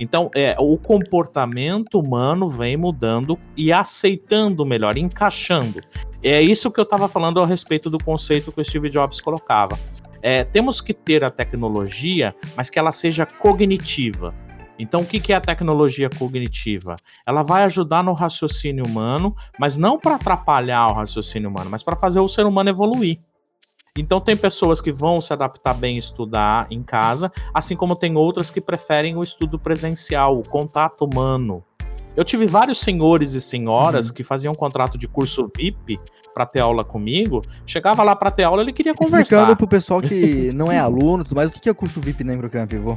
Então, 0.00 0.30
é, 0.32 0.54
o 0.58 0.78
comportamento 0.78 1.98
humano 1.98 2.48
vem 2.48 2.76
mudando 2.76 3.36
e 3.56 3.72
aceitando 3.72 4.64
melhor, 4.64 4.96
encaixando. 4.96 5.80
É 6.22 6.40
isso 6.40 6.70
que 6.70 6.78
eu 6.78 6.84
estava 6.84 7.08
falando 7.08 7.40
a 7.40 7.46
respeito 7.46 7.90
do 7.90 7.98
conceito 7.98 8.52
que 8.52 8.60
o 8.60 8.64
Steve 8.64 8.90
Jobs 8.90 9.20
colocava. 9.20 9.76
É, 10.22 10.44
temos 10.44 10.80
que 10.80 10.92
ter 10.92 11.24
a 11.24 11.30
tecnologia, 11.30 12.34
mas 12.56 12.68
que 12.68 12.78
ela 12.78 12.92
seja 12.92 13.26
cognitiva. 13.26 14.30
Então, 14.78 15.00
o 15.00 15.06
que 15.06 15.32
é 15.32 15.36
a 15.36 15.40
tecnologia 15.40 16.08
cognitiva? 16.08 16.94
Ela 17.26 17.42
vai 17.42 17.64
ajudar 17.64 18.02
no 18.04 18.12
raciocínio 18.12 18.86
humano, 18.86 19.34
mas 19.58 19.76
não 19.76 19.98
para 19.98 20.14
atrapalhar 20.14 20.88
o 20.88 20.92
raciocínio 20.92 21.50
humano, 21.50 21.68
mas 21.68 21.82
para 21.82 21.96
fazer 21.96 22.20
o 22.20 22.28
ser 22.28 22.46
humano 22.46 22.70
evoluir. 22.70 23.18
Então, 23.96 24.20
tem 24.20 24.36
pessoas 24.36 24.80
que 24.80 24.92
vão 24.92 25.20
se 25.20 25.32
adaptar 25.32 25.74
bem 25.74 25.96
a 25.96 25.98
estudar 25.98 26.68
em 26.70 26.80
casa, 26.82 27.32
assim 27.52 27.74
como 27.74 27.96
tem 27.96 28.16
outras 28.16 28.48
que 28.48 28.60
preferem 28.60 29.16
o 29.16 29.22
estudo 29.24 29.58
presencial, 29.58 30.38
o 30.38 30.48
contato 30.48 31.04
humano. 31.04 31.64
Eu 32.18 32.24
tive 32.24 32.46
vários 32.46 32.80
senhores 32.80 33.34
e 33.34 33.40
senhoras 33.40 34.08
uhum. 34.08 34.14
que 34.14 34.24
faziam 34.24 34.52
um 34.52 34.56
contrato 34.56 34.98
de 34.98 35.06
curso 35.06 35.50
VIP 35.56 36.00
para 36.38 36.46
ter 36.46 36.60
aula 36.60 36.84
comigo. 36.84 37.42
Chegava 37.66 38.04
lá 38.04 38.14
para 38.14 38.30
ter 38.30 38.44
aula, 38.44 38.62
ele 38.62 38.72
queria 38.72 38.94
conversar. 38.94 39.22
Explicando 39.22 39.56
pro 39.56 39.66
pessoal 39.66 40.00
que 40.00 40.52
não 40.54 40.70
é 40.70 40.78
aluno, 40.78 41.26
mas 41.34 41.52
o 41.52 41.60
que 41.60 41.68
é 41.68 41.74
curso 41.74 42.00
VIP 42.00 42.22
na 42.22 42.32
Imbrocamp, 42.32 42.72
vô? 42.74 42.96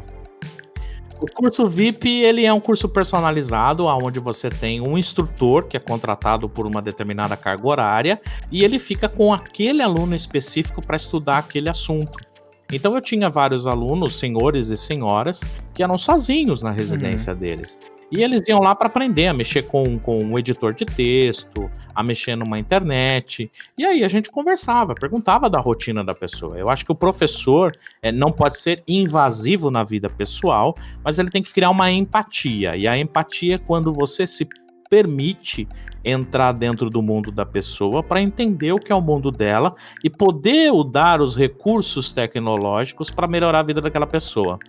O 1.20 1.26
curso 1.26 1.68
VIP, 1.68 2.08
ele 2.08 2.46
é 2.46 2.54
um 2.54 2.60
curso 2.60 2.88
personalizado, 2.88 3.86
onde 3.86 4.20
você 4.20 4.50
tem 4.50 4.80
um 4.80 4.96
instrutor 4.98 5.66
que 5.66 5.76
é 5.76 5.80
contratado 5.80 6.48
por 6.48 6.68
uma 6.68 6.82
determinada 6.82 7.36
carga 7.36 7.68
horária 7.68 8.22
e 8.52 8.64
ele 8.64 8.78
fica 8.78 9.10
com 9.10 9.34
aquele 9.34 9.82
aluno 9.82 10.16
específico 10.16 10.86
para 10.86 10.96
estudar 10.96 11.40
aquele 11.40 11.70
assunto. 11.70 12.31
Então 12.72 12.96
eu 12.96 13.02
tinha 13.02 13.30
vários 13.30 13.68
alunos, 13.68 14.18
senhores 14.18 14.70
e 14.70 14.78
senhoras, 14.78 15.42
que 15.74 15.84
eram 15.84 15.98
sozinhos 15.98 16.62
na 16.62 16.72
residência 16.72 17.34
uhum. 17.34 17.40
deles. 17.40 17.78
E 18.12 18.22
eles 18.22 18.46
iam 18.50 18.60
lá 18.60 18.76
para 18.76 18.88
aprender 18.88 19.28
a 19.28 19.34
mexer 19.34 19.64
com, 19.64 19.98
com 19.98 20.22
um 20.22 20.38
editor 20.38 20.74
de 20.74 20.86
texto, 20.86 21.72
a 21.96 22.04
mexer 22.04 22.36
numa 22.36 22.60
internet. 22.60 23.50
E 23.78 23.86
aí 23.86 24.04
a 24.04 24.08
gente 24.10 24.30
conversava, 24.30 24.94
perguntava 24.94 25.50
da 25.50 25.62
rotina 25.62 26.04
da 26.04 26.14
pessoa. 26.14 26.58
Eu 26.58 26.70
acho 26.70 26.84
que 26.84 26.92
o 26.92 26.96
professor 26.96 27.74
é, 28.02 28.12
não 28.12 28.30
pode 28.30 28.60
ser 28.60 28.84
invasivo 28.86 29.72
na 29.72 29.86
vida 29.86 30.10
pessoal, 30.10 30.76
mas 31.06 31.20
ele 31.20 31.32
tem 31.32 31.42
que 31.42 31.54
criar 31.54 31.70
uma 31.70 31.90
empatia. 31.90 32.76
E 32.76 32.86
a 32.86 32.98
empatia 32.98 33.56
é 33.56 33.58
quando 33.58 33.94
você 33.94 34.28
se 34.28 34.46
permite 34.92 35.70
entrar 36.04 36.52
dentro 36.52 36.90
do 36.90 37.02
mundo 37.02 37.32
da 37.32 37.46
pessoa 37.46 38.04
para 38.04 38.22
entender 38.22 38.74
o 38.74 38.78
que 38.78 38.92
é 38.92 38.96
o 38.96 39.00
mundo 39.00 39.32
dela 39.32 39.74
e 40.04 40.10
poder 40.10 40.70
dar 40.92 41.22
os 41.22 41.38
recursos 41.38 42.12
tecnológicos 42.12 43.10
para 43.10 43.26
melhorar 43.26 43.60
a 43.60 43.64
vida 43.64 43.80
daquela 43.80 44.06
pessoa. 44.06 44.60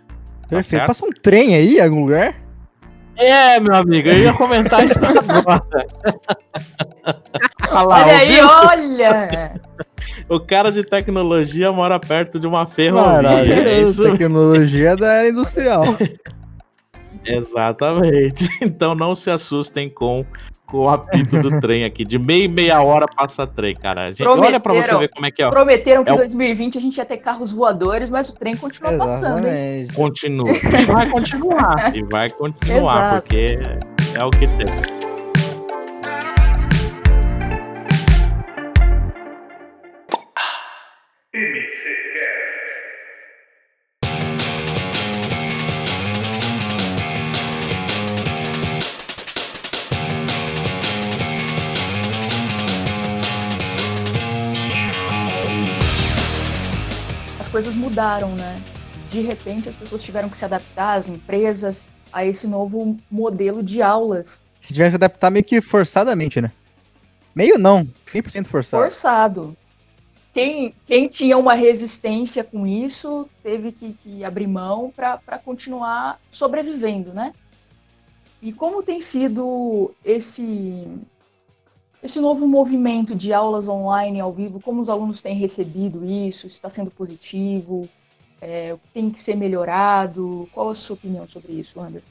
Tá 0.48 0.62
Você 0.62 0.78
passa 0.78 1.04
um 1.04 1.10
trem 1.10 1.56
aí 1.56 1.78
em 1.78 1.80
algum 1.80 2.02
lugar? 2.02 2.36
É, 3.16 3.58
meu 3.58 3.74
amigo, 3.74 4.08
eu 4.08 4.18
ia 4.18 4.32
comentar 4.32 4.84
isso 4.84 5.00
agora. 5.04 5.60
olha, 7.68 7.82
lá, 7.82 8.04
olha 8.04 8.16
aí, 8.16 8.40
olha! 8.40 9.60
O 10.28 10.38
cara 10.38 10.70
de 10.70 10.84
tecnologia 10.84 11.72
mora 11.72 11.98
perto 11.98 12.38
de 12.38 12.46
uma 12.46 12.64
ferrovia. 12.64 13.22
Caralho, 13.22 13.52
é 13.52 13.80
isso? 13.80 14.04
Tecnologia 14.04 14.96
da 14.96 15.28
industrial. 15.28 15.84
Exatamente. 17.24 18.48
Então 18.62 18.94
não 18.94 19.14
se 19.14 19.30
assustem 19.30 19.88
com, 19.88 20.24
com 20.66 20.78
o 20.78 20.88
apito 20.88 21.40
do 21.40 21.60
trem 21.60 21.84
aqui. 21.84 22.04
De 22.04 22.18
meia 22.18 22.44
e 22.44 22.48
meia 22.48 22.82
hora 22.82 23.06
passa 23.06 23.46
trem, 23.46 23.74
cara. 23.74 24.10
Gente, 24.10 24.26
olha 24.26 24.60
pra 24.60 24.72
você 24.72 24.96
ver 24.96 25.08
como 25.08 25.26
é 25.26 25.30
que 25.30 25.42
é. 25.42 25.50
Prometeram 25.50 26.04
que 26.04 26.10
em 26.10 26.14
é 26.14 26.16
2020 26.16 26.78
a 26.78 26.80
gente 26.80 26.96
ia 26.96 27.04
ter 27.04 27.18
carros 27.18 27.52
voadores, 27.52 28.08
mas 28.08 28.28
o 28.28 28.34
trem 28.34 28.56
continua 28.56 28.96
passando. 28.96 29.46
Hein? 29.46 29.88
Continua. 29.94 30.50
E 30.52 30.84
vai 30.84 31.10
continuar. 31.10 31.96
E 31.96 32.02
vai 32.04 32.30
continuar, 32.30 33.06
Exato. 33.12 33.22
porque 33.22 33.58
é 34.18 34.24
o 34.24 34.30
que 34.30 34.46
tem. 34.46 35.11
Mudaram, 57.92 58.34
né? 58.34 58.58
De 59.10 59.20
repente 59.20 59.68
as 59.68 59.76
pessoas 59.76 60.02
tiveram 60.02 60.30
que 60.30 60.36
se 60.38 60.46
adaptar, 60.46 60.94
as 60.94 61.08
empresas, 61.08 61.90
a 62.10 62.24
esse 62.24 62.46
novo 62.46 62.96
modelo 63.10 63.62
de 63.62 63.82
aulas. 63.82 64.40
Se 64.58 64.72
tiver 64.72 64.86
que 64.86 64.90
se 64.92 64.96
adaptar 64.96 65.30
meio 65.30 65.44
que 65.44 65.60
forçadamente, 65.60 66.40
né? 66.40 66.50
Meio 67.34 67.58
não, 67.58 67.86
100% 68.06 68.46
forçado. 68.46 68.82
Forçado. 68.82 69.56
Quem, 70.32 70.74
quem 70.86 71.06
tinha 71.06 71.36
uma 71.36 71.52
resistência 71.52 72.42
com 72.42 72.66
isso 72.66 73.28
teve 73.42 73.72
que, 73.72 73.94
que 74.02 74.24
abrir 74.24 74.46
mão 74.46 74.90
para 74.96 75.38
continuar 75.44 76.18
sobrevivendo, 76.30 77.12
né? 77.12 77.34
E 78.40 78.54
como 78.54 78.82
tem 78.82 79.02
sido 79.02 79.94
esse 80.02 80.88
esse 82.02 82.20
novo 82.20 82.48
movimento 82.48 83.14
de 83.14 83.32
aulas 83.32 83.68
online 83.68 84.18
ao 84.18 84.32
vivo, 84.32 84.60
como 84.60 84.80
os 84.80 84.88
alunos 84.88 85.22
têm 85.22 85.36
recebido 85.36 86.04
isso? 86.04 86.46
Está 86.48 86.68
sendo 86.68 86.90
positivo? 86.90 87.88
É, 88.40 88.74
tem 88.92 89.08
que 89.08 89.20
ser 89.20 89.36
melhorado? 89.36 90.48
Qual 90.52 90.70
a 90.70 90.74
sua 90.74 90.94
opinião 90.94 91.28
sobre 91.28 91.52
isso, 91.52 91.80
Anderson? 91.80 92.06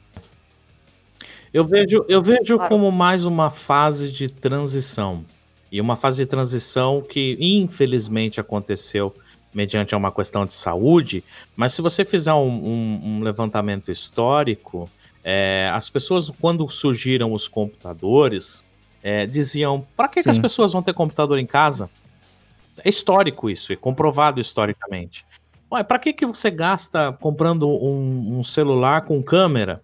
Eu 1.54 1.66
vejo, 1.66 2.06
eu 2.08 2.22
vejo 2.22 2.56
claro. 2.56 2.70
como 2.70 2.90
mais 2.90 3.26
uma 3.26 3.50
fase 3.50 4.10
de 4.10 4.30
transição. 4.30 5.26
E 5.70 5.82
uma 5.82 5.98
fase 5.98 6.24
de 6.24 6.26
transição 6.26 7.02
que, 7.02 7.38
infelizmente, 7.40 8.40
aconteceu 8.40 9.14
mediante 9.54 9.94
uma 9.94 10.12
questão 10.12 10.46
de 10.46 10.54
saúde, 10.54 11.22
mas 11.58 11.74
se 11.74 11.82
você 11.82 12.06
fizer 12.06 12.34
um, 12.34 12.48
um, 12.48 13.02
um 13.04 13.20
levantamento 13.22 13.92
histórico, 13.92 14.90
é, 15.24 15.70
as 15.74 15.90
pessoas, 15.90 16.30
quando 16.40 16.70
surgiram 16.70 17.34
os 17.34 17.50
computadores, 17.50 18.64
é, 19.04 19.26
diziam: 19.26 19.86
para 19.96 20.08
que, 20.08 20.24
que, 20.24 20.30
as 20.30 20.40
pessoas 20.40 20.72
vão 20.72 20.82
ter 20.82 20.94
computador 20.94 21.40
em 21.40 21.46
casa? 21.46 21.90
É 22.84 22.90
histórico 22.90 23.50
isso, 23.50 23.74
é 23.74 23.76
comprovado 23.76 24.40
historicamente. 24.40 25.26
Ué, 25.72 25.84
para 25.84 26.00
que, 26.00 26.14
que 26.14 26.26
você 26.26 26.50
gasta 26.50 27.14
comprando 27.14 27.70
um, 27.70 28.40
um 28.40 28.44
celular 28.44 29.02
com 29.02 29.22
câmera? 29.24 29.82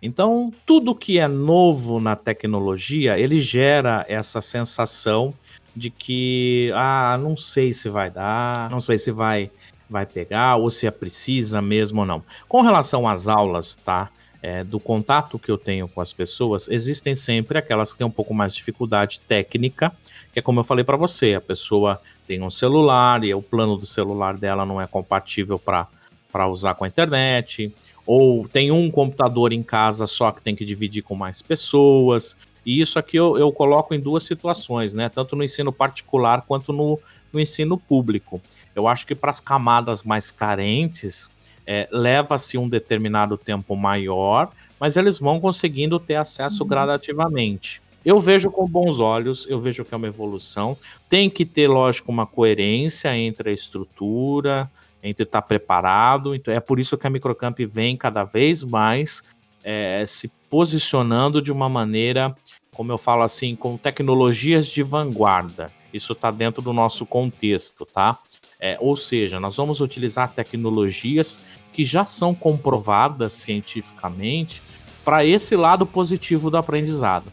Então, 0.00 0.52
tudo 0.64 0.94
que 0.94 1.18
é 1.18 1.26
novo 1.26 1.98
na 1.98 2.14
tecnologia, 2.14 3.18
ele 3.18 3.40
gera 3.42 4.06
essa 4.08 4.40
sensação 4.40 5.34
de 5.74 5.90
que, 5.90 6.70
ah, 6.74 7.18
não 7.20 7.36
sei 7.36 7.74
se 7.74 7.88
vai 7.88 8.10
dar, 8.10 8.70
não 8.70 8.80
sei 8.80 8.96
se 8.96 9.10
vai, 9.10 9.50
vai 9.90 10.06
pegar, 10.06 10.56
ou 10.56 10.70
se 10.70 10.86
é 10.86 10.90
precisa 10.90 11.60
mesmo 11.60 12.00
ou 12.00 12.06
não. 12.06 12.22
Com 12.48 12.62
relação 12.62 13.08
às 13.08 13.26
aulas, 13.26 13.74
tá? 13.74 14.08
É, 14.42 14.62
do 14.62 14.78
contato 14.78 15.38
que 15.38 15.50
eu 15.50 15.58
tenho 15.58 15.88
com 15.88 16.00
as 16.00 16.12
pessoas, 16.12 16.68
existem 16.68 17.14
sempre 17.14 17.58
aquelas 17.58 17.92
que 17.92 17.98
têm 17.98 18.06
um 18.06 18.10
pouco 18.10 18.32
mais 18.32 18.52
de 18.52 18.58
dificuldade 18.58 19.20
técnica, 19.26 19.92
que 20.32 20.38
é 20.38 20.42
como 20.42 20.60
eu 20.60 20.64
falei 20.64 20.84
para 20.84 20.96
você, 20.96 21.34
a 21.34 21.40
pessoa 21.40 22.00
tem 22.26 22.40
um 22.42 22.50
celular 22.50 23.24
e 23.24 23.34
o 23.34 23.42
plano 23.42 23.76
do 23.76 23.86
celular 23.86 24.36
dela 24.36 24.64
não 24.64 24.80
é 24.80 24.86
compatível 24.86 25.58
para 25.58 26.46
usar 26.48 26.74
com 26.74 26.84
a 26.84 26.88
internet, 26.88 27.72
ou 28.06 28.48
tem 28.48 28.70
um 28.70 28.90
computador 28.90 29.52
em 29.52 29.62
casa 29.62 30.06
só 30.06 30.30
que 30.30 30.40
tem 30.40 30.54
que 30.54 30.64
dividir 30.64 31.02
com 31.02 31.14
mais 31.14 31.42
pessoas. 31.42 32.36
E 32.64 32.80
isso 32.80 32.98
aqui 32.98 33.16
eu, 33.16 33.38
eu 33.38 33.52
coloco 33.52 33.94
em 33.94 34.00
duas 34.00 34.22
situações, 34.24 34.94
né? 34.94 35.08
Tanto 35.08 35.36
no 35.36 35.44
ensino 35.44 35.72
particular 35.72 36.42
quanto 36.42 36.72
no, 36.72 36.98
no 37.32 37.40
ensino 37.40 37.76
público. 37.76 38.40
Eu 38.74 38.88
acho 38.88 39.06
que 39.06 39.14
para 39.14 39.30
as 39.30 39.40
camadas 39.40 40.02
mais 40.02 40.30
carentes, 40.30 41.28
é, 41.70 41.86
leva-se 41.92 42.56
um 42.56 42.66
determinado 42.66 43.36
tempo 43.36 43.76
maior, 43.76 44.50
mas 44.80 44.96
eles 44.96 45.18
vão 45.18 45.38
conseguindo 45.38 46.00
ter 46.00 46.14
acesso 46.14 46.62
uhum. 46.62 46.68
gradativamente. 46.68 47.82
Eu 48.02 48.18
vejo 48.18 48.50
com 48.50 48.66
bons 48.66 49.00
olhos, 49.00 49.46
eu 49.50 49.60
vejo 49.60 49.84
que 49.84 49.92
é 49.92 49.96
uma 49.98 50.06
evolução. 50.06 50.78
Tem 51.10 51.28
que 51.28 51.44
ter, 51.44 51.68
lógico, 51.68 52.10
uma 52.10 52.26
coerência 52.26 53.14
entre 53.14 53.50
a 53.50 53.52
estrutura, 53.52 54.70
entre 55.02 55.24
estar 55.24 55.42
preparado. 55.42 56.34
Então 56.34 56.54
é 56.54 56.58
por 56.58 56.80
isso 56.80 56.96
que 56.96 57.06
a 57.06 57.10
Microcamp 57.10 57.58
vem 57.68 57.98
cada 57.98 58.24
vez 58.24 58.64
mais 58.64 59.22
é, 59.62 60.04
se 60.06 60.32
posicionando 60.48 61.42
de 61.42 61.52
uma 61.52 61.68
maneira, 61.68 62.34
como 62.72 62.90
eu 62.90 62.96
falo 62.96 63.24
assim, 63.24 63.54
com 63.54 63.76
tecnologias 63.76 64.66
de 64.66 64.82
vanguarda. 64.82 65.70
Isso 65.92 66.14
está 66.14 66.30
dentro 66.30 66.62
do 66.62 66.72
nosso 66.72 67.04
contexto, 67.04 67.84
tá? 67.84 68.18
É, 68.60 68.76
ou 68.80 68.96
seja, 68.96 69.38
nós 69.38 69.56
vamos 69.56 69.80
utilizar 69.80 70.32
tecnologias 70.32 71.40
que 71.72 71.84
já 71.84 72.04
são 72.04 72.34
comprovadas 72.34 73.32
cientificamente 73.32 74.60
para 75.04 75.24
esse 75.24 75.54
lado 75.54 75.86
positivo 75.86 76.50
do 76.50 76.56
aprendizado. 76.56 77.32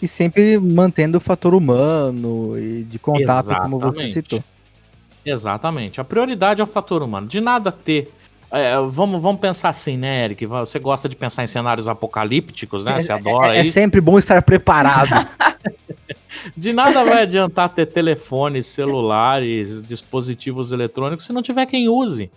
E 0.00 0.08
sempre 0.08 0.58
mantendo 0.58 1.18
o 1.18 1.20
fator 1.20 1.54
humano 1.54 2.58
e 2.58 2.84
de 2.84 2.98
contato, 2.98 3.50
Exatamente. 3.50 3.62
como 3.62 3.78
você 3.78 4.08
citou. 4.08 4.42
Exatamente. 5.24 6.00
A 6.00 6.04
prioridade 6.04 6.60
é 6.60 6.64
o 6.64 6.66
fator 6.66 7.02
humano. 7.02 7.26
De 7.26 7.40
nada 7.40 7.70
ter. 7.70 8.12
É, 8.52 8.76
vamos, 8.90 9.22
vamos 9.22 9.40
pensar 9.40 9.70
assim, 9.70 9.96
né, 9.96 10.24
Eric? 10.24 10.44
Você 10.44 10.78
gosta 10.78 11.08
de 11.08 11.16
pensar 11.16 11.42
em 11.42 11.46
cenários 11.46 11.88
apocalípticos, 11.88 12.84
né? 12.84 13.02
Você 13.02 13.10
é, 13.10 13.14
adora 13.14 13.56
é, 13.56 13.60
é, 13.60 13.60
é 13.62 13.64
sempre 13.64 13.98
bom 13.98 14.18
estar 14.18 14.42
preparado. 14.42 15.26
De 16.56 16.72
nada 16.72 17.04
vai 17.04 17.22
adiantar 17.22 17.68
ter 17.68 17.86
telefones, 17.86 18.66
celulares, 18.66 19.80
dispositivos 19.86 20.72
eletrônicos 20.72 21.24
se 21.24 21.32
não 21.32 21.40
tiver 21.40 21.66
quem 21.66 21.88
use. 21.88 22.30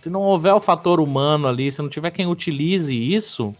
Se 0.00 0.10
não 0.10 0.20
houver 0.22 0.52
o 0.52 0.60
fator 0.60 0.98
humano 0.98 1.46
ali, 1.46 1.70
se 1.70 1.80
não 1.80 1.88
tiver 1.88 2.10
quem 2.10 2.26
utilize 2.26 2.92
isso, 2.92 3.54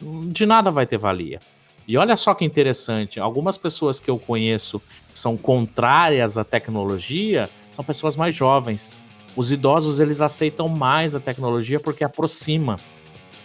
de 0.00 0.44
nada 0.44 0.70
vai 0.70 0.86
ter 0.86 0.98
valia. 0.98 1.40
E 1.88 1.96
olha 1.96 2.16
só 2.16 2.34
que 2.34 2.44
interessante, 2.44 3.18
algumas 3.18 3.56
pessoas 3.56 3.98
que 3.98 4.10
eu 4.10 4.18
conheço 4.18 4.80
que 5.10 5.18
são 5.18 5.36
contrárias 5.36 6.36
à 6.36 6.44
tecnologia 6.44 7.48
são 7.70 7.84
pessoas 7.84 8.16
mais 8.16 8.34
jovens. 8.34 8.92
Os 9.36 9.52
idosos 9.52 10.00
eles 10.00 10.22
aceitam 10.22 10.66
mais 10.66 11.14
a 11.14 11.20
tecnologia 11.20 11.78
porque 11.78 12.02
aproxima. 12.02 12.76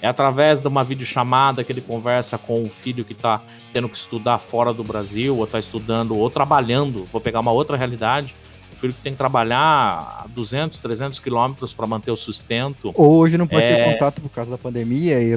É 0.01 0.07
através 0.07 0.59
de 0.61 0.67
uma 0.67 0.83
videochamada 0.83 1.63
que 1.63 1.71
ele 1.71 1.81
conversa 1.81 2.37
com 2.37 2.63
o 2.63 2.69
filho 2.69 3.05
que 3.05 3.13
está 3.13 3.41
tendo 3.71 3.87
que 3.87 3.95
estudar 3.95 4.39
fora 4.39 4.73
do 4.73 4.83
Brasil, 4.83 5.37
ou 5.37 5.43
está 5.43 5.59
estudando, 5.59 6.17
ou 6.17 6.27
trabalhando. 6.29 7.05
Vou 7.11 7.21
pegar 7.21 7.41
uma 7.41 7.51
outra 7.51 7.77
realidade. 7.77 8.33
O 8.73 8.75
filho 8.75 8.93
que 8.93 9.01
tem 9.01 9.11
que 9.11 9.17
trabalhar 9.17 10.25
200, 10.29 10.79
300 10.79 11.19
quilômetros 11.19 11.71
para 11.71 11.85
manter 11.85 12.09
o 12.09 12.15
sustento. 12.15 12.91
Hoje 12.95 13.37
não 13.37 13.45
pode 13.45 13.63
é... 13.63 13.75
ter 13.75 13.93
contato 13.93 14.21
por 14.21 14.29
causa 14.29 14.49
da 14.49 14.57
pandemia 14.57 15.21
e 15.21 15.33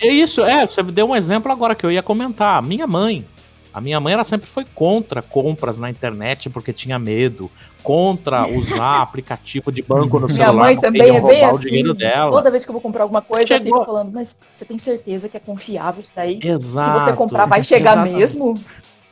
é, 0.00 0.08
é 0.08 0.10
isso, 0.10 0.42
é, 0.42 0.66
você 0.66 0.82
deu 0.82 1.06
um 1.06 1.14
exemplo 1.14 1.52
agora 1.52 1.74
que 1.74 1.84
eu 1.84 1.90
ia 1.90 2.02
comentar. 2.02 2.62
Minha 2.62 2.86
mãe, 2.86 3.26
a 3.74 3.80
minha 3.80 3.98
mãe 3.98 4.14
ela 4.14 4.22
sempre 4.22 4.46
foi 4.46 4.64
contra 4.64 5.20
compras 5.20 5.80
na 5.80 5.90
internet 5.90 6.48
porque 6.48 6.72
tinha 6.72 6.96
medo, 6.96 7.50
contra 7.82 8.46
usar 8.56 9.02
aplicativo 9.02 9.72
de 9.72 9.82
banco 9.82 10.20
no 10.20 10.28
celular. 10.28 10.52
Minha 10.52 10.64
mãe 10.64 10.80
também 10.80 11.16
é 11.16 11.20
bem 11.20 11.44
assim. 11.44 11.82
Toda 12.30 12.52
vez 12.52 12.64
que 12.64 12.70
eu 12.70 12.74
vou 12.74 12.80
comprar 12.80 13.02
alguma 13.02 13.20
coisa, 13.20 13.48
Chegou... 13.48 13.66
eu 13.66 13.74
fico 13.80 13.84
falando, 13.84 14.12
mas 14.12 14.36
você 14.54 14.64
tem 14.64 14.78
certeza 14.78 15.28
que 15.28 15.36
é 15.36 15.40
confiável 15.40 16.00
isso 16.00 16.12
daí? 16.14 16.38
Exato. 16.40 17.00
Se 17.00 17.04
você 17.04 17.12
comprar, 17.12 17.46
vai 17.46 17.64
chegar 17.64 17.92
exatamente. 17.92 18.16
mesmo? 18.16 18.60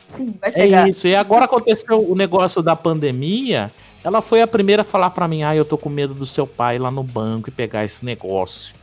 Sim, 0.07 0.33
vai 0.39 0.49
é 0.49 0.53
chegar. 0.53 0.87
É 0.87 0.89
isso. 0.89 1.07
E 1.09 1.15
agora 1.15 1.43
aconteceu 1.43 2.09
o 2.09 2.15
negócio 2.15 2.61
da 2.61 2.75
pandemia. 2.75 3.69
Ela 4.01 4.21
foi 4.21 4.41
a 4.41 4.47
primeira 4.47 4.83
a 4.83 4.85
falar 4.85 5.09
para 5.09 5.27
mim: 5.27 5.43
ah, 5.43 5.53
eu 5.53 5.65
tô 5.65 5.77
com 5.77 5.89
medo 5.89 6.13
do 6.13 6.25
seu 6.25 6.47
pai 6.47 6.79
lá 6.79 6.89
no 6.89 7.03
banco 7.03 7.49
e 7.49 7.51
pegar 7.51 7.83
esse 7.83 8.05
negócio. 8.05 8.73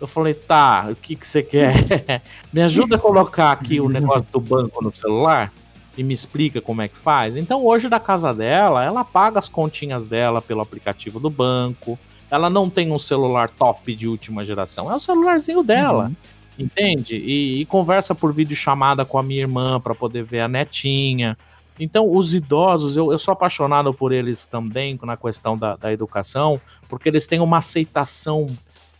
Eu 0.00 0.06
falei, 0.06 0.34
tá, 0.34 0.88
o 0.90 0.94
que, 0.94 1.16
que 1.16 1.26
você 1.26 1.42
quer? 1.42 1.74
me 2.52 2.62
ajuda 2.62 2.96
a 2.96 2.98
colocar 2.98 3.50
aqui 3.50 3.80
o 3.80 3.88
negócio 3.88 4.28
do 4.30 4.40
banco 4.40 4.82
no 4.82 4.92
celular 4.92 5.52
e 5.96 6.04
me 6.04 6.14
explica 6.14 6.60
como 6.60 6.82
é 6.82 6.88
que 6.88 6.96
faz. 6.96 7.36
Então, 7.36 7.64
hoje, 7.64 7.88
da 7.88 7.98
casa 7.98 8.32
dela, 8.32 8.84
ela 8.84 9.04
paga 9.04 9.38
as 9.40 9.48
continhas 9.48 10.06
dela 10.06 10.40
pelo 10.40 10.60
aplicativo 10.60 11.18
do 11.18 11.28
banco. 11.28 11.98
Ela 12.30 12.48
não 12.48 12.70
tem 12.70 12.92
um 12.92 12.98
celular 12.98 13.50
top 13.50 13.94
de 13.96 14.06
última 14.06 14.44
geração, 14.44 14.90
é 14.90 14.94
o 14.94 15.00
celularzinho 15.00 15.64
dela. 15.64 16.04
Uhum. 16.04 16.16
Entende? 16.58 17.16
E, 17.16 17.60
e, 17.60 17.66
conversa 17.66 18.14
por 18.14 18.32
vídeo 18.32 18.56
chamada 18.56 19.04
com 19.04 19.18
a 19.18 19.22
minha 19.22 19.40
irmã 19.40 19.80
para 19.80 19.94
poder 19.94 20.22
ver 20.22 20.40
a 20.40 20.48
netinha. 20.48 21.36
Então, 21.78 22.12
os 22.12 22.34
idosos, 22.34 22.96
eu, 22.96 23.12
eu 23.12 23.18
sou 23.18 23.32
apaixonado 23.32 23.94
por 23.94 24.12
eles 24.12 24.46
também 24.46 24.98
na 25.02 25.16
questão 25.16 25.56
da, 25.56 25.76
da 25.76 25.92
educação, 25.92 26.60
porque 26.88 27.08
eles 27.08 27.26
têm 27.26 27.38
uma 27.40 27.58
aceitação 27.58 28.46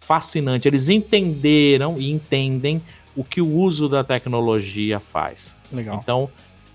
fascinante. 0.09 0.67
Eles 0.67 0.89
entenderam 0.89 2.01
e 2.01 2.11
entendem 2.11 2.81
o 3.15 3.23
que 3.23 3.43
o 3.43 3.47
uso 3.47 3.91
da 3.91 4.03
tecnologia 4.03 4.99
faz. 4.99 5.55
Legal. 5.71 6.01
Então, 6.03 6.31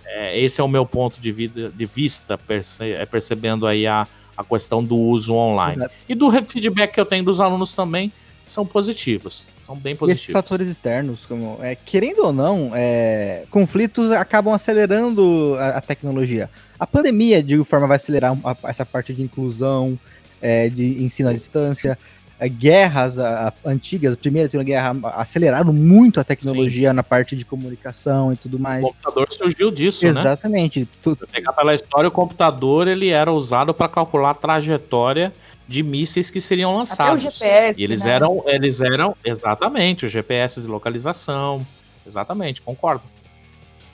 é, 0.06 0.40
esse 0.40 0.62
é 0.62 0.64
o 0.64 0.68
meu 0.68 0.86
ponto 0.86 1.20
de, 1.20 1.32
vida, 1.32 1.72
de 1.76 1.86
vista, 1.86 2.38
perce, 2.38 2.84
é, 2.84 3.04
percebendo 3.08 3.66
aí 3.66 3.88
a, 3.88 4.08
a 4.38 4.44
questão 4.44 4.84
do 4.84 4.96
uso 4.96 5.34
online. 5.34 5.78
Exato. 5.78 5.96
E 6.08 6.14
do 6.14 6.32
feedback 6.46 6.94
que 6.94 7.00
eu 7.00 7.06
tenho 7.06 7.24
dos 7.24 7.42
alunos 7.42 7.74
também 7.74 8.12
são 8.46 8.64
positivos. 8.68 9.48
São 9.66 9.76
bem 9.76 9.96
positivos. 9.96 10.22
E 10.22 10.24
esses 10.26 10.32
fatores 10.32 10.68
externos, 10.68 11.26
como 11.26 11.58
é, 11.62 11.74
querendo 11.74 12.26
ou 12.26 12.34
não, 12.34 12.70
é, 12.76 13.46
conflitos 13.50 14.12
acabam 14.12 14.54
acelerando 14.54 15.56
a, 15.58 15.70
a, 15.78 15.82
tecnologia. 15.82 16.50
A 16.78 16.86
pandemia, 16.86 17.42
de 17.42 17.64
forma, 17.64 17.88
vai 17.88 17.96
acelerar 17.96 18.38
essa 18.66 18.86
parte 18.86 19.12
de 19.12 19.24
inclusão, 19.24 19.98
é, 20.40 20.70
de 20.70 21.02
ensino 21.02 21.30
à 21.30 21.34
distância. 21.34 21.98
É, 22.40 22.50
guerras 22.50 23.20
a, 23.20 23.50
a, 23.50 23.70
antigas, 23.70 24.14
a 24.14 24.18
primeira 24.18 24.46
e 24.46 24.48
a 24.48 24.50
segunda 24.50 24.66
guerra, 24.66 24.96
aceleraram 25.16 25.72
muito 25.72 26.20
a 26.20 26.24
tecnologia 26.24 26.90
Sim. 26.90 26.96
na 26.96 27.04
parte 27.04 27.36
de 27.36 27.46
comunicação 27.46 28.34
e 28.34 28.36
tudo 28.36 28.60
mais. 28.60 28.84
O 28.84 28.88
computador 28.88 29.32
surgiu 29.32 29.72
disso, 29.72 30.06
Exatamente. 30.06 30.80
né? 30.80 30.88
Exatamente. 30.92 31.28
Pegar 31.32 31.54
pela 31.54 31.74
história, 31.74 32.08
o 32.08 32.12
computador 32.12 32.88
ele 32.88 33.10
era 33.10 33.32
usado 33.32 33.74
para 33.74 33.88
calcular 33.88 34.32
a 34.32 34.34
trajetória 34.34 35.32
de 35.68 35.82
mísseis 35.84 36.30
que 36.30 36.42
seriam 36.42 36.76
lançados. 36.76 37.26
Até 37.26 37.28
o 37.28 37.32
GPS, 37.32 37.82
e 37.82 37.84
eles 37.84 38.04
né? 38.04 38.12
eram, 38.12 38.44
eles 38.46 38.82
eram 38.82 39.16
exatamente 39.24 40.06
o 40.06 40.10
GPS 40.10 40.62
de 40.62 40.68
localização. 40.68 41.66
Exatamente, 42.06 42.62
concordo. 42.62 43.04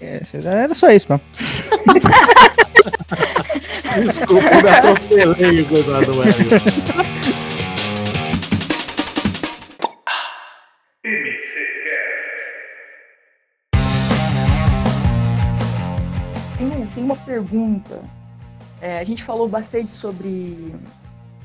É, 0.01 0.21
era 0.33 0.73
só 0.73 0.89
isso, 0.91 1.07
mano. 1.09 1.21
Desculpa, 4.03 4.47
eu 4.47 4.69
atropelei 4.69 5.61
o 5.61 5.65
coitado 5.65 6.11
Tem, 16.57 16.87
tem 16.93 17.03
uma 17.03 17.15
pergunta. 17.15 18.03
É, 18.81 18.99
a 18.99 19.03
gente 19.03 19.23
falou 19.23 19.47
bastante 19.47 19.91
sobre 19.91 20.73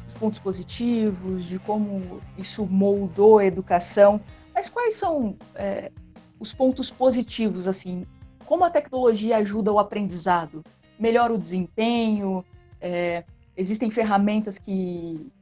os 0.06 0.14
pontos 0.14 0.38
positivos, 0.38 1.44
de 1.44 1.58
como 1.58 2.20
isso 2.36 2.66
moldou 2.66 3.38
a 3.38 3.46
educação, 3.46 4.20
mas 4.54 4.68
quais 4.68 4.96
são 4.96 5.36
é, 5.54 5.90
os 6.38 6.52
pontos 6.52 6.90
positivos, 6.90 7.66
assim? 7.66 8.06
Como 8.44 8.64
a 8.64 8.70
tecnologia 8.70 9.38
ajuda 9.38 9.72
o 9.72 9.78
aprendizado? 9.78 10.62
Melhora 10.98 11.32
o 11.32 11.38
desempenho? 11.38 12.44
É, 12.80 13.24
existem 13.56 13.90
ferramentas 13.90 14.58
que 14.58 15.32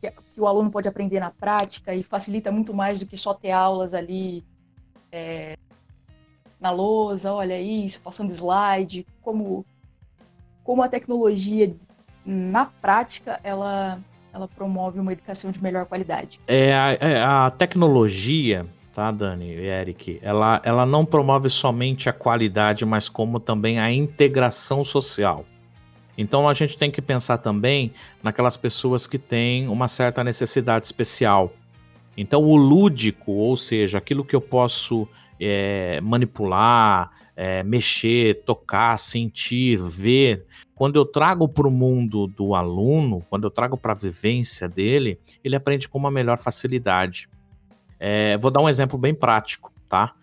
que, 0.00 0.10
que, 0.10 0.40
o 0.40 0.46
aluno 0.46 0.70
pode 0.70 0.88
aprender 0.88 1.20
na 1.20 1.30
prática 1.30 1.94
e 1.94 2.02
facilita 2.02 2.50
muito 2.50 2.74
mais 2.74 3.00
do 3.00 3.06
que 3.06 3.16
só 3.16 3.34
ter 3.34 3.50
aulas 3.50 3.94
ali 3.94 4.44
é, 5.10 5.56
na 6.60 6.70
lousa, 6.70 7.32
olha 7.32 7.60
isso, 7.60 8.00
passando 8.00 8.32
slide, 8.32 9.06
como, 9.22 9.64
como 10.62 10.82
a 10.82 10.88
tecnologia 10.88 11.74
na 12.24 12.66
prática 12.66 13.38
ela, 13.42 14.00
ela 14.32 14.48
promove 14.48 14.98
uma 14.98 15.12
educação 15.12 15.50
de 15.50 15.62
melhor 15.62 15.86
qualidade. 15.86 16.40
É, 16.46 16.74
a, 16.74 16.92
é, 16.92 17.22
a 17.22 17.50
tecnologia, 17.50 18.66
tá, 18.94 19.10
Dani 19.10 19.46
e 19.46 19.66
Eric, 19.66 20.18
ela, 20.22 20.60
ela 20.64 20.86
não 20.86 21.04
promove 21.04 21.50
somente 21.50 22.08
a 22.08 22.12
qualidade, 22.12 22.84
mas 22.86 23.08
como 23.08 23.38
também 23.38 23.78
a 23.78 23.92
integração 23.92 24.82
social. 24.82 25.44
Então 26.16 26.48
a 26.48 26.52
gente 26.52 26.78
tem 26.78 26.90
que 26.90 27.02
pensar 27.02 27.38
também 27.38 27.92
naquelas 28.22 28.56
pessoas 28.56 29.06
que 29.06 29.18
têm 29.18 29.68
uma 29.68 29.88
certa 29.88 30.22
necessidade 30.22 30.86
especial. 30.86 31.52
Então 32.16 32.42
o 32.42 32.56
lúdico, 32.56 33.32
ou 33.32 33.56
seja, 33.56 33.98
aquilo 33.98 34.24
que 34.24 34.36
eu 34.36 34.40
posso 34.40 35.08
é, 35.40 36.00
manipular, 36.00 37.10
é, 37.36 37.62
mexer, 37.62 38.42
tocar, 38.44 38.98
sentir, 38.98 39.78
ver, 39.78 40.44
quando 40.74 40.96
eu 40.96 41.04
trago 41.04 41.48
para 41.48 41.66
o 41.66 41.70
mundo 41.70 42.26
do 42.26 42.54
aluno, 42.54 43.24
quando 43.28 43.44
eu 43.44 43.50
trago 43.50 43.76
para 43.76 43.92
a 43.92 43.96
vivência 43.96 44.68
dele, 44.68 45.18
ele 45.42 45.56
aprende 45.56 45.88
com 45.88 45.98
uma 45.98 46.10
melhor 46.10 46.38
facilidade. 46.38 47.28
É, 47.98 48.36
vou 48.38 48.50
dar 48.50 48.60
um 48.60 48.68
exemplo 48.68 48.98
bem 48.98 49.14
prático, 49.14 49.72
tá? 49.88 50.14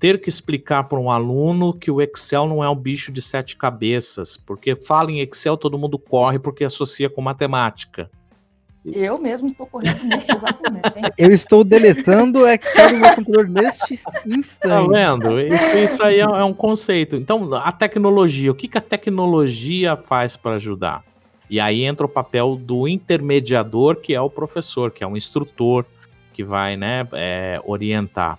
Ter 0.00 0.18
que 0.18 0.30
explicar 0.30 0.84
para 0.84 0.98
um 0.98 1.10
aluno 1.10 1.74
que 1.74 1.90
o 1.90 2.00
Excel 2.00 2.46
não 2.46 2.64
é 2.64 2.70
um 2.70 2.74
bicho 2.74 3.12
de 3.12 3.20
sete 3.20 3.54
cabeças, 3.54 4.38
porque 4.38 4.74
fala 4.74 5.12
em 5.12 5.20
Excel, 5.20 5.58
todo 5.58 5.78
mundo 5.78 5.98
corre 5.98 6.38
porque 6.38 6.64
associa 6.64 7.10
com 7.10 7.20
matemática. 7.20 8.10
Eu 8.82 9.18
mesmo 9.18 9.48
estou 9.48 9.66
correndo 9.66 10.02
nesse 10.04 10.32
exato 10.32 10.62
momento. 10.62 11.12
Eu 11.18 11.30
estou 11.30 11.62
deletando 11.62 12.40
o 12.40 12.48
Excel 12.48 12.88
do 12.88 12.96
meu 12.96 13.14
computador 13.14 13.48
neste 13.50 13.92
instante. 13.92 14.58
Tá 14.58 14.80
vendo? 14.80 15.38
Isso 15.84 16.02
aí 16.02 16.16
é, 16.16 16.22
é 16.22 16.44
um 16.44 16.54
conceito. 16.54 17.14
Então, 17.14 17.52
a 17.56 17.70
tecnologia, 17.70 18.50
o 18.50 18.54
que, 18.54 18.68
que 18.68 18.78
a 18.78 18.80
tecnologia 18.80 19.98
faz 19.98 20.34
para 20.34 20.52
ajudar? 20.52 21.04
E 21.50 21.60
aí 21.60 21.84
entra 21.84 22.06
o 22.06 22.08
papel 22.08 22.56
do 22.56 22.88
intermediador, 22.88 23.96
que 23.96 24.14
é 24.14 24.20
o 24.20 24.30
professor, 24.30 24.90
que 24.90 25.04
é 25.04 25.06
um 25.06 25.16
instrutor, 25.16 25.84
que 26.32 26.42
vai 26.42 26.74
né, 26.74 27.06
é, 27.12 27.60
orientar. 27.66 28.38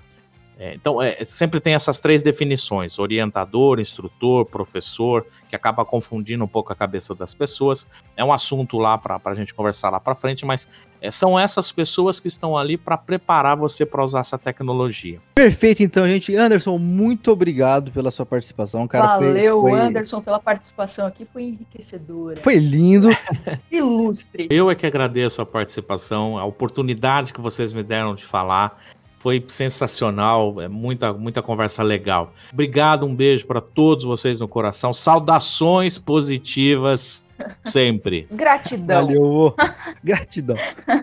É, 0.61 0.75
então, 0.75 1.01
é, 1.01 1.25
sempre 1.25 1.59
tem 1.59 1.73
essas 1.73 1.97
três 1.97 2.21
definições: 2.21 2.99
orientador, 2.99 3.79
instrutor, 3.79 4.45
professor, 4.45 5.25
que 5.49 5.55
acaba 5.55 5.83
confundindo 5.83 6.43
um 6.43 6.47
pouco 6.47 6.71
a 6.71 6.75
cabeça 6.75 7.15
das 7.15 7.33
pessoas. 7.33 7.87
É 8.15 8.23
um 8.23 8.31
assunto 8.31 8.77
lá 8.77 8.95
para 8.95 9.19
a 9.25 9.33
gente 9.33 9.55
conversar 9.55 9.89
lá 9.89 9.99
para 9.99 10.13
frente, 10.13 10.45
mas 10.45 10.69
é, 11.01 11.09
são 11.09 11.37
essas 11.37 11.71
pessoas 11.71 12.19
que 12.19 12.27
estão 12.27 12.55
ali 12.55 12.77
para 12.77 12.95
preparar 12.95 13.57
você 13.57 13.87
para 13.87 14.03
usar 14.03 14.19
essa 14.19 14.37
tecnologia. 14.37 15.19
Perfeito, 15.33 15.81
então, 15.81 16.07
gente. 16.07 16.35
Anderson, 16.35 16.77
muito 16.77 17.31
obrigado 17.31 17.91
pela 17.91 18.11
sua 18.11 18.27
participação, 18.27 18.87
cara. 18.87 19.17
Valeu, 19.17 19.63
foi, 19.63 19.71
foi... 19.71 19.79
Anderson, 19.79 20.21
pela 20.21 20.39
participação 20.39 21.07
aqui, 21.07 21.25
foi 21.33 21.41
enriquecedora. 21.41 22.35
Foi 22.35 22.57
lindo. 22.57 23.09
Ilustre. 23.71 24.47
Eu 24.51 24.69
é 24.69 24.75
que 24.75 24.85
agradeço 24.85 25.41
a 25.41 25.45
participação, 25.45 26.37
a 26.37 26.45
oportunidade 26.45 27.33
que 27.33 27.41
vocês 27.41 27.73
me 27.73 27.81
deram 27.81 28.13
de 28.13 28.23
falar. 28.23 28.79
Foi 29.21 29.43
sensacional, 29.47 30.59
é 30.59 30.67
muita, 30.67 31.13
muita 31.13 31.43
conversa 31.43 31.83
legal. 31.83 32.33
Obrigado, 32.51 33.05
um 33.05 33.13
beijo 33.13 33.45
para 33.45 33.61
todos 33.61 34.03
vocês 34.03 34.39
no 34.39 34.47
coração. 34.47 34.95
Saudações 34.95 35.99
positivas 35.99 37.23
sempre. 37.63 38.25
Gratidão. 38.33 39.05
Valeu. 39.05 39.55
Gratidão. 40.03 40.57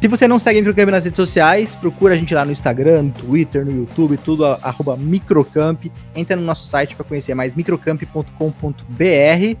Se 0.00 0.06
você 0.06 0.28
não 0.28 0.38
segue 0.38 0.60
a 0.60 0.62
Microcamp 0.62 0.88
nas 0.88 1.02
redes 1.02 1.16
sociais, 1.16 1.74
procura 1.74 2.14
a 2.14 2.16
gente 2.16 2.32
lá 2.32 2.44
no 2.44 2.52
Instagram, 2.52 3.02
no 3.02 3.12
Twitter, 3.12 3.64
no 3.64 3.72
YouTube, 3.72 4.16
tudo 4.16 4.44
arroba 4.44 4.96
Microcamp. 4.96 5.86
Entra 6.14 6.36
no 6.36 6.42
nosso 6.42 6.64
site 6.64 6.94
para 6.94 7.04
conhecer 7.04 7.34
mais 7.34 7.56
microcamp.com.br. 7.56 9.58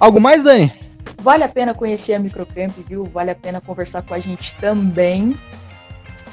Algo 0.00 0.18
mais, 0.18 0.42
Dani? 0.42 0.72
Vale 1.20 1.44
a 1.44 1.48
pena 1.48 1.74
conhecer 1.74 2.14
a 2.14 2.18
Microcamp, 2.18 2.72
viu? 2.88 3.04
Vale 3.04 3.32
a 3.32 3.34
pena 3.34 3.60
conversar 3.60 4.00
com 4.00 4.14
a 4.14 4.20
gente 4.20 4.56
também. 4.56 5.38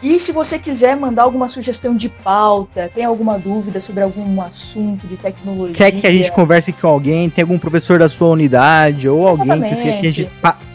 E 0.02 0.20
se 0.20 0.32
você 0.32 0.58
quiser 0.58 0.98
mandar 0.98 1.24
alguma 1.24 1.48
sugestão 1.48 1.96
de 1.96 2.10
pauta, 2.10 2.90
tem 2.94 3.06
alguma 3.06 3.38
dúvida 3.38 3.80
sobre 3.80 4.02
algum 4.02 4.42
assunto 4.42 5.06
de 5.06 5.16
tecnologia. 5.16 5.76
Quer 5.76 5.92
que 5.92 6.08
a 6.08 6.12
gente 6.12 6.32
converse 6.32 6.74
com 6.74 6.88
alguém, 6.88 7.30
tem 7.30 7.44
algum 7.44 7.60
professor 7.60 8.00
da 8.00 8.10
sua 8.10 8.30
unidade 8.30 9.08
ou 9.08 9.28
alguém 9.28 9.62
que, 9.62 9.76
que 9.76 10.08
a 10.08 10.12
gente 10.12 10.30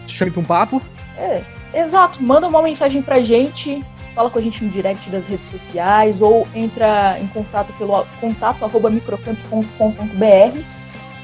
chame 0.07 0.31
para 0.31 0.41
um 0.41 0.45
papo? 0.45 0.81
É, 1.19 1.43
exato. 1.75 2.23
Manda 2.23 2.47
uma 2.47 2.63
mensagem 2.63 3.03
pra 3.03 3.21
gente, 3.21 3.83
fala 4.15 4.31
com 4.31 4.39
a 4.39 4.43
gente 4.43 4.63
no 4.63 4.71
direct 4.71 5.11
das 5.11 5.27
redes 5.27 5.51
sociais 5.51 6.23
ou 6.23 6.47
entra 6.55 7.19
em 7.21 7.27
contato 7.27 7.73
pelo 7.73 8.07
contato 8.21 8.65
arroba 8.65 8.89
microcamp.com.br 8.91 10.61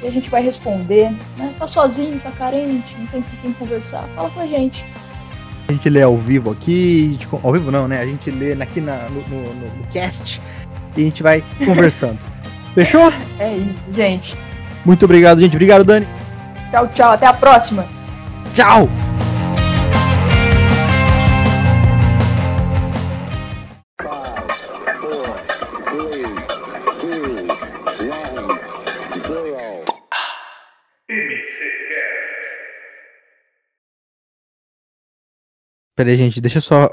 e 0.03 0.07
a 0.07 0.11
gente 0.11 0.29
vai 0.29 0.43
responder. 0.43 1.11
Né? 1.37 1.55
Tá 1.57 1.69
sozinho, 1.69 2.19
tá 2.19 2.33
carente, 2.33 2.97
não 2.99 3.07
tem 3.07 3.23
com 3.23 3.37
quem 3.41 3.53
conversar. 3.53 4.09
Fala 4.17 4.29
com 4.31 4.41
a 4.41 4.47
gente. 4.47 4.85
A 5.73 5.75
gente 5.75 5.89
lê 5.89 6.03
ao 6.03 6.17
vivo 6.19 6.51
aqui, 6.51 7.19
ao 7.43 7.51
vivo 7.51 7.71
não, 7.71 7.89
né? 7.89 7.99
A 7.99 8.05
gente 8.05 8.31
lê 8.31 8.53
aqui 8.53 8.79
na, 8.79 9.09
no, 9.09 9.23
no, 9.23 9.55
no 9.55 9.87
cast 9.91 10.39
e 10.95 11.01
a 11.01 11.05
gente 11.05 11.23
vai 11.23 11.43
conversando. 11.65 12.19
Fechou? 12.75 13.11
É 13.39 13.57
isso, 13.57 13.87
gente. 13.95 14.37
Muito 14.85 15.07
obrigado, 15.07 15.41
gente. 15.41 15.57
Obrigado, 15.57 15.83
Dani. 15.83 16.07
Tchau, 16.71 16.89
tchau. 16.89 17.13
Até 17.13 17.27
a 17.27 17.33
próxima. 17.33 17.87
Tchau. 18.53 18.87
Peraí, 35.95 36.17
gente, 36.17 36.41
deixa 36.41 36.61
só. 36.61 36.89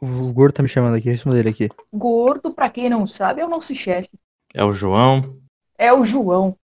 O 0.00 0.32
gordo 0.32 0.54
tá 0.54 0.62
me 0.62 0.68
chamando 0.68 0.96
aqui, 0.96 1.08
responda 1.08 1.38
ele 1.38 1.50
aqui. 1.50 1.68
Gordo, 1.92 2.52
pra 2.52 2.68
quem 2.70 2.90
não 2.90 3.06
sabe, 3.06 3.40
é 3.40 3.46
o 3.46 3.48
nosso 3.48 3.74
chefe. 3.74 4.10
É 4.52 4.64
o 4.64 4.72
João. 4.72 5.40
É 5.78 5.92
o 5.92 6.04
João. 6.04 6.56